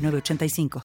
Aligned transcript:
985. 0.00 0.82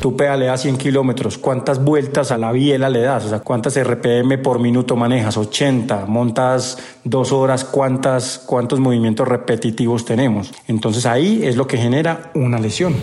Tú 0.00 0.16
pedaleas 0.16 0.62
100 0.62 0.78
kilómetros, 0.78 1.36
¿cuántas 1.36 1.84
vueltas 1.84 2.30
a 2.30 2.38
la 2.38 2.52
biela 2.52 2.88
le 2.88 3.02
das? 3.02 3.26
O 3.26 3.28
sea, 3.28 3.40
¿cuántas 3.40 3.78
RPM 3.78 4.38
por 4.42 4.58
minuto 4.58 4.96
manejas? 4.96 5.36
80. 5.36 6.06
Montas 6.06 6.78
dos 7.04 7.32
horas, 7.32 7.64
¿cuántas, 7.64 8.38
¿cuántos 8.38 8.80
movimientos 8.80 9.28
repetitivos 9.28 10.06
tenemos? 10.06 10.54
Entonces 10.68 11.04
ahí 11.04 11.42
es 11.44 11.56
lo 11.56 11.66
que 11.66 11.76
genera 11.76 12.30
una 12.34 12.58
lesión. 12.58 12.96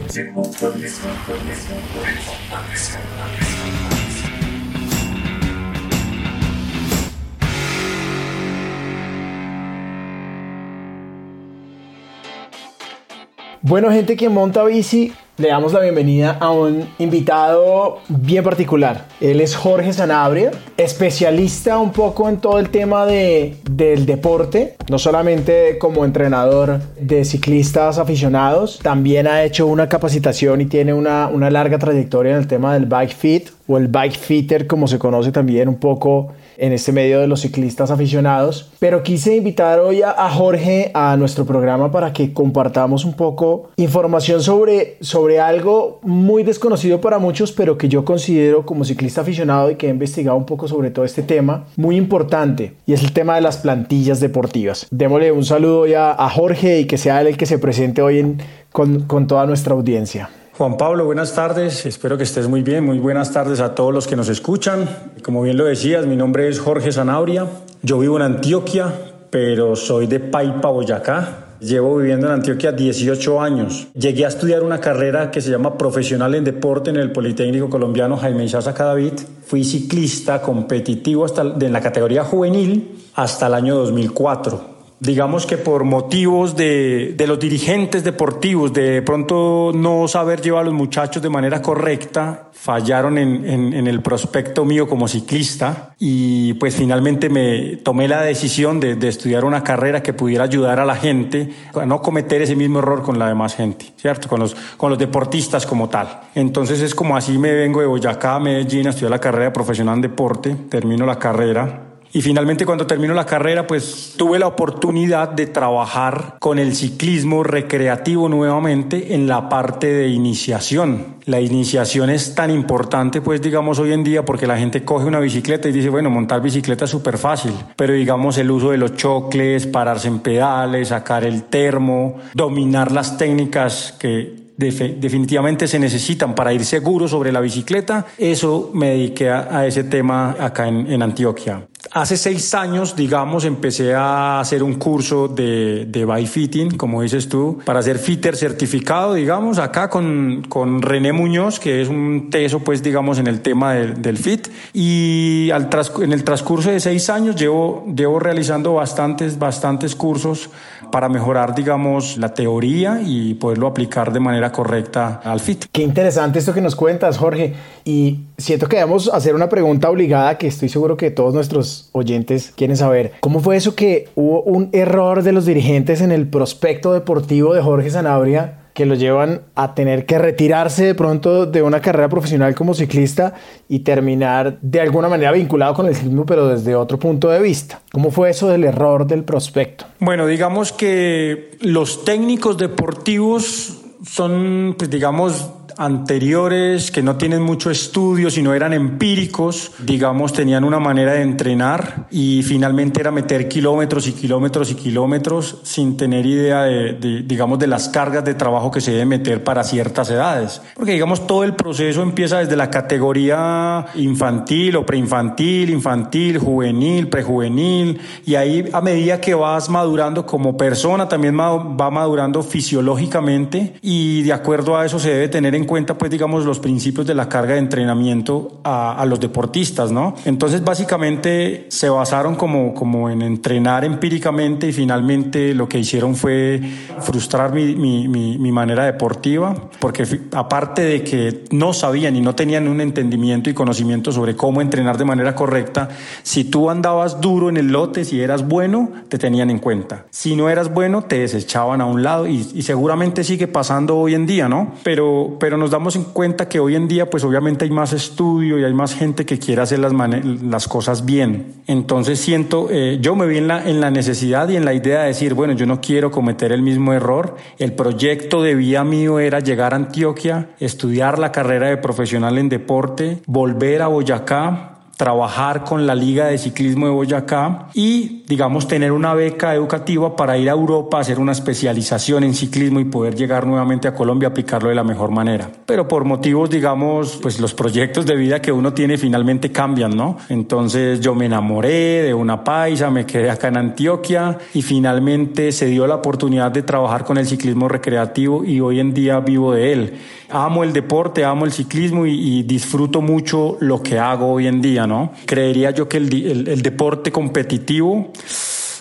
Bueno, 13.67 13.91
gente 13.91 14.15
que 14.15 14.29
monta 14.29 14.63
bici, 14.63 15.11
le 15.35 15.49
damos 15.49 15.73
la 15.73 15.81
bienvenida 15.81 16.37
a 16.39 16.51
un 16.51 16.87
invitado 16.99 17.97
bien 18.07 18.41
particular. 18.41 19.07
Él 19.19 19.41
es 19.41 19.57
Jorge 19.57 19.91
Sanabria, 19.91 20.51
especialista 20.77 21.77
un 21.77 21.91
poco 21.91 22.29
en 22.29 22.37
todo 22.37 22.59
el 22.59 22.69
tema 22.69 23.05
de, 23.05 23.57
del 23.69 24.05
deporte, 24.05 24.77
no 24.89 24.97
solamente 24.97 25.77
como 25.79 26.05
entrenador 26.05 26.79
de 26.97 27.25
ciclistas 27.25 27.97
aficionados, 27.97 28.79
también 28.81 29.27
ha 29.27 29.43
hecho 29.43 29.67
una 29.67 29.89
capacitación 29.89 30.61
y 30.61 30.67
tiene 30.67 30.93
una, 30.93 31.27
una 31.27 31.49
larga 31.49 31.77
trayectoria 31.77 32.31
en 32.31 32.37
el 32.37 32.47
tema 32.47 32.73
del 32.73 32.85
bike 32.85 33.13
fit 33.13 33.49
o 33.67 33.77
el 33.77 33.89
bike 33.89 34.17
fitter, 34.17 34.65
como 34.65 34.87
se 34.87 34.97
conoce 34.97 35.33
también 35.33 35.67
un 35.67 35.77
poco 35.77 36.31
en 36.57 36.73
este 36.73 36.91
medio 36.91 37.19
de 37.19 37.27
los 37.27 37.41
ciclistas 37.41 37.91
aficionados. 37.91 38.69
Pero 38.79 39.03
quise 39.03 39.35
invitar 39.35 39.79
hoy 39.79 40.01
a, 40.01 40.29
Jorge 40.29 40.91
a 40.93 41.15
nuestro 41.17 41.45
programa 41.45 41.91
para 41.91 42.13
que 42.13 42.33
compartamos 42.33 43.05
un 43.05 43.13
poco 43.13 43.69
información 43.77 44.41
sobre, 44.41 44.97
sobre 45.01 45.39
algo 45.39 45.99
muy 46.03 46.43
desconocido 46.43 46.99
para 47.01 47.19
muchos, 47.19 47.51
pero 47.51 47.77
que 47.77 47.89
yo 47.89 48.03
considero 48.03 48.65
como 48.65 48.83
ciclista 48.83 49.21
aficionado 49.21 49.71
y 49.71 49.75
que 49.75 49.87
he 49.87 49.91
investigado 49.91 50.37
un 50.37 50.45
poco 50.45 50.67
sobre 50.67 50.91
todo 50.91 51.05
este 51.05 51.23
tema, 51.23 51.65
muy 51.75 51.95
importante, 51.95 52.73
y 52.85 52.93
es 52.93 53.03
el 53.03 53.13
tema 53.13 53.35
de 53.35 53.41
las 53.41 53.57
plantillas 53.57 54.19
deportivas. 54.19 54.87
Démosle 54.91 55.31
un 55.31 55.45
saludo 55.45 55.87
ya 55.87 56.11
a 56.11 56.29
Jorge 56.29 56.81
y 56.81 56.85
que 56.85 56.97
sea 56.97 57.21
él 57.21 57.27
el 57.27 57.37
que 57.37 57.45
se 57.45 57.59
presente 57.59 58.01
hoy 58.01 58.37
con, 58.71 59.01
con 59.01 59.27
toda 59.27 59.45
nuestra 59.45 59.73
audiencia. 59.73 60.29
Juan 60.57 60.75
Pablo, 60.75 61.05
buenas 61.05 61.35
tardes. 61.35 61.85
Espero 61.85 62.17
que 62.17 62.23
estés 62.23 62.47
muy 62.47 62.63
bien. 62.63 62.83
Muy 62.83 62.97
buenas 62.97 63.31
tardes 63.31 63.59
a 63.59 63.75
todos 63.75 63.93
los 63.93 64.07
que 64.07 64.15
nos 64.15 64.27
escuchan. 64.27 64.89
Como 65.21 65.43
bien 65.43 65.55
lo 65.55 65.65
decías, 65.65 66.07
mi 66.07 66.15
nombre 66.15 66.47
es 66.47 66.59
Jorge 66.59 66.91
Zanabria. 66.91 67.45
Yo 67.83 67.99
vivo 67.99 68.15
en 68.15 68.23
Antioquia, 68.23 68.91
pero 69.29 69.75
soy 69.75 70.07
de 70.07 70.19
Paipa, 70.19 70.69
Boyacá. 70.69 71.57
Llevo 71.59 71.97
viviendo 71.97 72.25
en 72.25 72.33
Antioquia 72.33 72.71
18 72.71 73.39
años. 73.39 73.89
Llegué 73.93 74.25
a 74.25 74.29
estudiar 74.29 74.63
una 74.63 74.81
carrera 74.81 75.29
que 75.29 75.41
se 75.41 75.51
llama 75.51 75.77
Profesional 75.77 76.33
en 76.33 76.43
Deporte 76.43 76.89
en 76.89 76.95
el 76.95 77.11
Politécnico 77.11 77.69
Colombiano 77.69 78.17
Jaime 78.17 78.45
Isaza 78.45 78.73
Cadavid. 78.73 79.13
Fui 79.45 79.63
ciclista 79.63 80.41
competitivo 80.41 81.23
hasta 81.23 81.43
en 81.43 81.71
la 81.71 81.81
categoría 81.81 82.23
juvenil 82.23 82.97
hasta 83.13 83.45
el 83.45 83.53
año 83.53 83.75
2004 83.75 84.76
digamos 84.99 85.45
que 85.45 85.57
por 85.57 85.83
motivos 85.83 86.55
de, 86.55 87.13
de, 87.15 87.27
los 87.27 87.39
dirigentes 87.39 88.03
deportivos, 88.03 88.73
de 88.73 89.01
pronto 89.03 89.71
no 89.73 90.07
saber 90.07 90.41
llevar 90.41 90.61
a 90.61 90.65
los 90.65 90.73
muchachos 90.73 91.21
de 91.21 91.29
manera 91.29 91.61
correcta, 91.61 92.49
fallaron 92.51 93.17
en, 93.17 93.47
en, 93.47 93.73
en, 93.73 93.87
el 93.87 94.01
prospecto 94.01 94.65
mío 94.65 94.89
como 94.89 95.07
ciclista 95.07 95.93
y 95.99 96.53
pues 96.55 96.75
finalmente 96.75 97.29
me 97.29 97.77
tomé 97.77 98.07
la 98.07 98.23
decisión 98.23 98.79
de, 98.79 98.95
de, 98.95 99.07
estudiar 99.07 99.45
una 99.45 99.63
carrera 99.63 100.01
que 100.01 100.13
pudiera 100.13 100.45
ayudar 100.45 100.79
a 100.79 100.85
la 100.85 100.95
gente 100.95 101.49
a 101.75 101.85
no 101.85 102.01
cometer 102.01 102.41
ese 102.41 102.55
mismo 102.55 102.79
error 102.79 103.03
con 103.03 103.19
la 103.19 103.27
demás 103.27 103.55
gente, 103.55 103.93
¿cierto? 103.97 104.27
Con 104.27 104.39
los, 104.39 104.55
con 104.77 104.89
los 104.89 104.97
deportistas 104.97 105.67
como 105.67 105.89
tal. 105.89 106.21
Entonces 106.33 106.81
es 106.81 106.95
como 106.95 107.15
así 107.15 107.37
me 107.37 107.53
vengo 107.53 107.81
de 107.81 107.87
Boyacá 107.87 108.35
a 108.35 108.39
Medellín 108.39 108.87
a 108.87 108.89
estudiar 108.89 109.11
la 109.11 109.19
carrera 109.19 109.53
profesional 109.53 109.95
en 109.95 110.01
deporte, 110.01 110.55
termino 110.69 111.05
la 111.05 111.19
carrera 111.19 111.86
y 112.17 112.21
finalmente 112.23 112.65
cuando 112.65 112.87
terminó 112.87 113.13
la 113.13 113.27
carrera, 113.27 113.67
pues 113.67 114.15
tuve 114.17 114.39
la 114.39 114.47
oportunidad 114.47 115.29
de 115.29 115.45
trabajar 115.45 116.37
con 116.39 116.57
el 116.57 116.75
ciclismo 116.75 117.43
recreativo 117.43 118.27
nuevamente 118.27 119.13
en 119.13 119.27
la 119.27 119.49
parte 119.49 119.93
de 119.93 120.07
iniciación. 120.07 121.17
La 121.25 121.39
iniciación 121.41 122.09
es 122.09 122.33
tan 122.33 122.49
importante, 122.49 123.21
pues 123.21 123.39
digamos 123.39 123.77
hoy 123.77 123.93
en 123.93 124.03
día, 124.03 124.25
porque 124.25 124.47
la 124.47 124.57
gente 124.57 124.83
coge 124.83 125.05
una 125.05 125.19
bicicleta 125.19 125.69
y 125.69 125.71
dice, 125.71 125.89
bueno, 125.89 126.09
montar 126.09 126.41
bicicleta 126.41 126.85
es 126.85 126.91
súper 126.91 127.19
fácil, 127.19 127.53
pero 127.75 127.93
digamos 127.93 128.39
el 128.39 128.49
uso 128.49 128.71
de 128.71 128.77
los 128.77 128.95
chocles, 128.95 129.67
pararse 129.67 130.07
en 130.07 130.17
pedales, 130.17 130.87
sacar 130.87 131.23
el 131.23 131.43
termo, 131.43 132.15
dominar 132.33 132.91
las 132.91 133.19
técnicas 133.19 133.93
que 133.99 134.47
definitivamente 134.57 135.67
se 135.67 135.77
necesitan 135.77 136.33
para 136.33 136.51
ir 136.51 136.65
seguro 136.65 137.07
sobre 137.07 137.31
la 137.31 137.41
bicicleta, 137.41 138.07
eso 138.17 138.71
me 138.73 138.89
dediqué 138.89 139.29
a, 139.29 139.65
ese 139.67 139.83
tema 139.83 140.35
acá 140.39 140.67
en, 140.67 140.91
en, 140.91 141.03
Antioquia. 141.03 141.67
Hace 141.97 142.15
seis 142.15 142.53
años, 142.53 142.95
digamos, 142.95 143.43
empecé 143.43 143.95
a 143.95 144.39
hacer 144.39 144.61
un 144.61 144.75
curso 144.75 145.27
de, 145.27 145.87
de 145.87 146.05
bike 146.05 146.27
fitting, 146.27 146.77
como 146.77 147.01
dices 147.01 147.27
tú, 147.27 147.57
para 147.65 147.81
ser 147.81 147.97
fitter 147.97 148.35
certificado, 148.35 149.15
digamos, 149.15 149.57
acá 149.57 149.89
con, 149.89 150.43
con 150.47 150.83
René 150.83 151.11
Muñoz, 151.11 151.59
que 151.59 151.81
es 151.81 151.87
un 151.87 152.29
teso, 152.29 152.59
pues, 152.59 152.83
digamos, 152.83 153.17
en 153.17 153.25
el 153.25 153.41
tema 153.41 153.73
del, 153.73 153.99
del 153.99 154.17
fit. 154.19 154.47
Y 154.73 155.49
al 155.49 155.69
en 156.03 156.13
el 156.13 156.23
transcurso 156.23 156.69
de 156.69 156.79
seis 156.79 157.09
años 157.09 157.35
llevo, 157.35 157.83
llevo 157.87 158.19
realizando 158.19 158.73
bastantes, 158.73 159.39
bastantes 159.39 159.95
cursos 159.95 160.51
para 160.91 161.09
mejorar, 161.09 161.55
digamos, 161.55 162.17
la 162.17 162.33
teoría 162.33 163.01
y 163.03 163.33
poderlo 163.35 163.67
aplicar 163.67 164.11
de 164.11 164.19
manera 164.19 164.51
correcta 164.51 165.21
al 165.23 165.39
fit. 165.39 165.65
Qué 165.71 165.83
interesante 165.83 166.39
esto 166.39 166.53
que 166.53 166.61
nos 166.61 166.75
cuentas, 166.75 167.17
Jorge. 167.17 167.53
Y 167.85 168.21
siento 168.37 168.67
que 168.67 168.77
debemos 168.77 169.09
hacer 169.13 169.35
una 169.35 169.49
pregunta 169.49 169.89
obligada 169.89 170.37
que 170.37 170.47
estoy 170.47 170.69
seguro 170.69 170.97
que 170.97 171.11
todos 171.11 171.33
nuestros 171.33 171.89
oyentes 171.93 172.53
quieren 172.55 172.77
saber. 172.77 173.13
¿Cómo 173.21 173.39
fue 173.39 173.55
eso 173.55 173.75
que 173.75 174.09
hubo 174.15 174.41
un 174.43 174.69
error 174.73 175.23
de 175.23 175.31
los 175.31 175.45
dirigentes 175.45 176.01
en 176.01 176.11
el 176.11 176.27
prospecto 176.27 176.93
deportivo 176.93 177.53
de 177.53 177.61
Jorge 177.61 177.89
Sanabria? 177.89 178.59
Que 178.77 178.85
lo 178.85 178.93
llevan 178.93 179.41
a 179.55 179.73
tener 179.73 180.05
que 180.05 180.19
retirarse 180.19 180.85
de 180.85 180.93
pronto 180.93 181.47
de 181.47 181.63
una 181.63 181.81
carrera 181.81 182.09
profesional 182.09 182.53
como 182.53 182.75
ciclista 182.75 183.33
y 183.67 183.79
terminar 183.79 184.59
de 184.61 184.79
alguna 184.79 185.09
manera 185.09 185.31
vinculado 185.31 185.73
con 185.73 185.87
el 185.87 185.95
ciclismo, 185.95 186.27
pero 186.27 186.47
desde 186.47 186.75
otro 186.75 186.99
punto 186.99 187.27
de 187.29 187.41
vista. 187.41 187.81
¿Cómo 187.91 188.11
fue 188.11 188.29
eso 188.29 188.47
del 188.49 188.63
error 188.65 189.07
del 189.07 189.23
prospecto? 189.23 189.85
Bueno, 189.99 190.27
digamos 190.27 190.73
que 190.73 191.57
los 191.61 192.05
técnicos 192.05 192.59
deportivos 192.59 193.79
son, 194.05 194.75
pues 194.77 194.91
digamos, 194.91 195.49
anteriores 195.77 196.91
que 196.91 197.03
no 197.03 197.17
tienen 197.17 197.41
mucho 197.41 197.69
estudio, 197.69 198.29
sino 198.29 198.53
eran 198.53 198.73
empíricos, 198.73 199.71
digamos, 199.79 200.33
tenían 200.33 200.63
una 200.63 200.79
manera 200.79 201.13
de 201.13 201.21
entrenar 201.21 202.07
y 202.09 202.41
finalmente 202.43 202.99
era 202.99 203.11
meter 203.11 203.47
kilómetros 203.47 204.07
y 204.07 204.13
kilómetros 204.13 204.71
y 204.71 204.75
kilómetros 204.75 205.59
sin 205.63 205.97
tener 205.97 206.25
idea 206.25 206.63
de, 206.63 207.23
digamos, 207.25 207.59
de 207.59 207.67
las 207.67 207.89
cargas 207.89 208.25
de 208.25 208.33
trabajo 208.33 208.71
que 208.71 208.81
se 208.81 208.91
debe 208.91 209.05
meter 209.05 209.43
para 209.43 209.63
ciertas 209.63 210.09
edades. 210.09 210.61
Porque, 210.75 210.93
digamos, 210.93 211.27
todo 211.27 211.43
el 211.43 211.53
proceso 211.53 212.01
empieza 212.01 212.39
desde 212.39 212.55
la 212.55 212.69
categoría 212.69 213.85
infantil 213.95 214.77
o 214.77 214.85
preinfantil, 214.85 215.69
infantil, 215.69 216.39
juvenil, 216.39 217.07
prejuvenil, 217.07 217.99
y 218.25 218.35
ahí 218.35 218.67
a 218.73 218.81
medida 218.81 219.21
que 219.21 219.35
vas 219.35 219.69
madurando 219.69 220.25
como 220.25 220.57
persona, 220.57 221.07
también 221.07 221.37
va 221.37 221.89
madurando 221.91 222.41
fisiológicamente 222.41 223.75
y 223.81 224.23
de 224.23 224.33
acuerdo 224.33 224.77
a 224.77 224.85
eso 224.85 224.99
se 224.99 225.09
debe 225.09 225.27
tener 225.27 225.55
en 225.55 225.66
cuenta, 225.67 225.97
pues 225.97 226.09
digamos, 226.09 226.45
los 226.45 226.59
principios 226.59 227.05
de 227.05 227.13
la 227.13 227.29
carga 227.29 227.53
de 227.53 227.59
entrenamiento 227.59 228.59
a, 228.63 229.05
los 229.07 229.19
deportistas, 229.19 229.91
¿no? 229.91 230.15
Entonces, 230.25 230.63
básicamente 230.63 231.67
se 231.69 231.89
basaron 231.89 232.35
como, 232.35 232.73
como 232.73 233.09
en 233.09 233.21
entrenar 233.21 233.85
empíricamente 233.85 234.67
y 234.67 234.73
finalmente 234.73 235.53
lo 235.53 235.69
que 235.69 235.79
hicieron 235.79 236.15
fue 236.15 236.59
frustrar 237.01 237.53
mi, 237.53 237.75
mi, 237.75 238.07
mi, 238.07 238.51
manera 238.51 238.85
deportiva, 238.85 239.53
porque 239.79 240.05
aparte 240.33 240.81
de 240.81 241.03
que 241.03 241.43
no 241.51 241.73
sabían 241.73 242.15
y 242.15 242.21
no 242.21 242.33
tenían 242.33 242.67
un 242.67 242.81
entendimiento 242.81 243.49
y 243.49 243.53
conocimiento 243.53 244.11
sobre 244.11 244.35
cómo 244.35 244.61
entrenar 244.61 244.97
de 244.97 245.05
manera 245.05 245.35
correcta, 245.35 245.89
si 246.23 246.45
tú 246.45 246.69
andabas 246.69 247.21
duro 247.21 247.49
en 247.49 247.57
el 247.57 247.67
lote, 247.67 248.05
si 248.05 248.21
eras 248.21 248.47
bueno, 248.47 248.89
te 249.09 249.17
tenían 249.17 249.49
en 249.49 249.59
cuenta. 249.59 250.05
Si 250.09 250.35
no 250.35 250.49
eras 250.49 250.73
bueno, 250.73 251.03
te 251.03 251.19
desechaban 251.19 251.81
a 251.81 251.85
un 251.85 252.01
lado 252.03 252.27
y, 252.27 252.47
y 252.53 252.61
seguramente 252.63 253.23
sigue 253.23 253.47
pasando 253.47 253.97
hoy 253.97 254.15
en 254.15 254.25
día, 254.25 254.47
¿no? 254.47 254.73
Pero, 254.83 255.37
pero 255.39 255.56
nos 255.57 255.71
damos 255.71 255.95
en 255.95 256.03
cuenta 256.05 256.47
que 256.47 256.59
hoy 256.59 256.75
en 256.75 256.87
día, 256.87 257.09
pues 257.09 257.23
obviamente 257.23 257.65
hay 257.65 257.71
más 257.71 257.93
estudio 257.93 258.59
y 258.59 258.63
hay 258.63 258.73
más 258.73 258.93
gente 258.93 259.25
que 259.25 259.39
quiere 259.39 259.61
hacer 259.61 259.79
las, 259.79 260.67
cosas 260.67 261.05
bien. 261.05 261.55
Entonces 261.67 262.19
siento, 262.19 262.67
eh, 262.69 262.99
yo 263.01 263.15
me 263.15 263.27
vi 263.27 263.37
en 263.37 263.47
la, 263.47 263.67
en 263.67 263.81
la 263.81 263.91
necesidad 263.91 264.47
y 264.49 264.55
en 264.55 264.65
la 264.65 264.73
idea 264.73 265.01
de 265.01 265.07
decir, 265.07 265.33
bueno, 265.33 265.53
yo 265.53 265.65
no 265.65 265.81
quiero 265.81 266.11
cometer 266.11 266.51
el 266.51 266.61
mismo 266.61 266.93
error. 266.93 267.35
El 267.57 267.73
proyecto 267.73 268.41
de 268.41 268.55
vida 268.55 268.83
mío 268.83 269.19
era 269.19 269.39
llegar 269.39 269.73
a 269.73 269.77
Antioquia, 269.77 270.49
estudiar 270.59 271.19
la 271.19 271.31
carrera 271.31 271.67
de 271.67 271.77
profesional 271.77 272.37
en 272.37 272.49
deporte, 272.49 273.21
volver 273.25 273.81
a 273.81 273.87
Boyacá, 273.87 274.76
trabajar 274.97 275.63
con 275.63 275.85
la 275.85 275.93
Liga 275.93 276.25
de 276.25 276.39
Ciclismo 276.39 276.87
de 276.87 276.91
Boyacá 276.91 277.67
y, 277.75 278.23
digamos, 278.27 278.67
tener 278.67 278.91
una 278.91 279.13
beca 279.13 279.53
educativa 279.53 280.15
para 280.15 280.39
ir 280.39 280.49
a 280.49 280.53
Europa 280.53 280.97
a 280.97 281.01
hacer 281.01 281.19
una 281.19 281.33
especialización 281.33 282.23
en 282.23 282.33
ciclismo 282.33 282.79
y 282.79 282.85
poder 282.85 283.15
llegar 283.15 283.45
nuevamente 283.45 283.87
a 283.87 283.93
Colombia 283.93 284.29
aplicarlo 284.29 284.69
de 284.69 284.75
la 284.75 284.83
mejor 284.83 285.11
manera. 285.11 285.49
Pero 285.67 285.87
por 285.87 286.03
motivos, 286.03 286.49
digamos, 286.49 287.19
pues 287.21 287.39
los 287.39 287.53
proyectos 287.53 288.07
de 288.07 288.15
vida 288.15 288.41
que 288.41 288.51
uno 288.51 288.73
tiene 288.73 288.97
finalmente 288.97 289.51
cambian, 289.51 289.95
¿no? 289.95 290.17
Entonces 290.29 290.99
yo 290.99 291.13
me 291.13 291.27
enamoré 291.27 292.01
de 292.01 292.13
una 292.15 292.43
paisa, 292.43 292.89
me 292.89 293.05
quedé 293.05 293.29
acá 293.29 293.49
en 293.49 293.57
Antioquia 293.57 294.39
y 294.55 294.63
finalmente 294.63 295.51
se 295.51 295.67
dio 295.67 295.85
la 295.85 295.95
oportunidad 295.95 296.51
de 296.51 296.63
trabajar 296.63 297.05
con 297.05 297.19
el 297.19 297.27
ciclismo 297.27 297.67
recreativo 297.67 298.43
y 298.43 298.61
hoy 298.61 298.79
en 298.79 298.95
día 298.95 299.19
vivo 299.19 299.53
de 299.53 299.73
él 299.73 299.93
amo 300.29 300.63
el 300.63 300.73
deporte, 300.73 301.23
amo 301.23 301.45
el 301.45 301.51
ciclismo 301.51 302.05
y, 302.05 302.43
disfruto 302.43 303.01
mucho 303.01 303.57
lo 303.59 303.81
que 303.81 303.99
hago 303.99 304.31
hoy 304.31 304.47
en 304.47 304.61
día, 304.61 304.86
¿no? 304.87 305.11
Creería 305.25 305.71
yo 305.71 305.87
que 305.87 305.97
el, 305.97 306.47
el 306.47 306.61
deporte 306.61 307.11
competitivo 307.11 308.11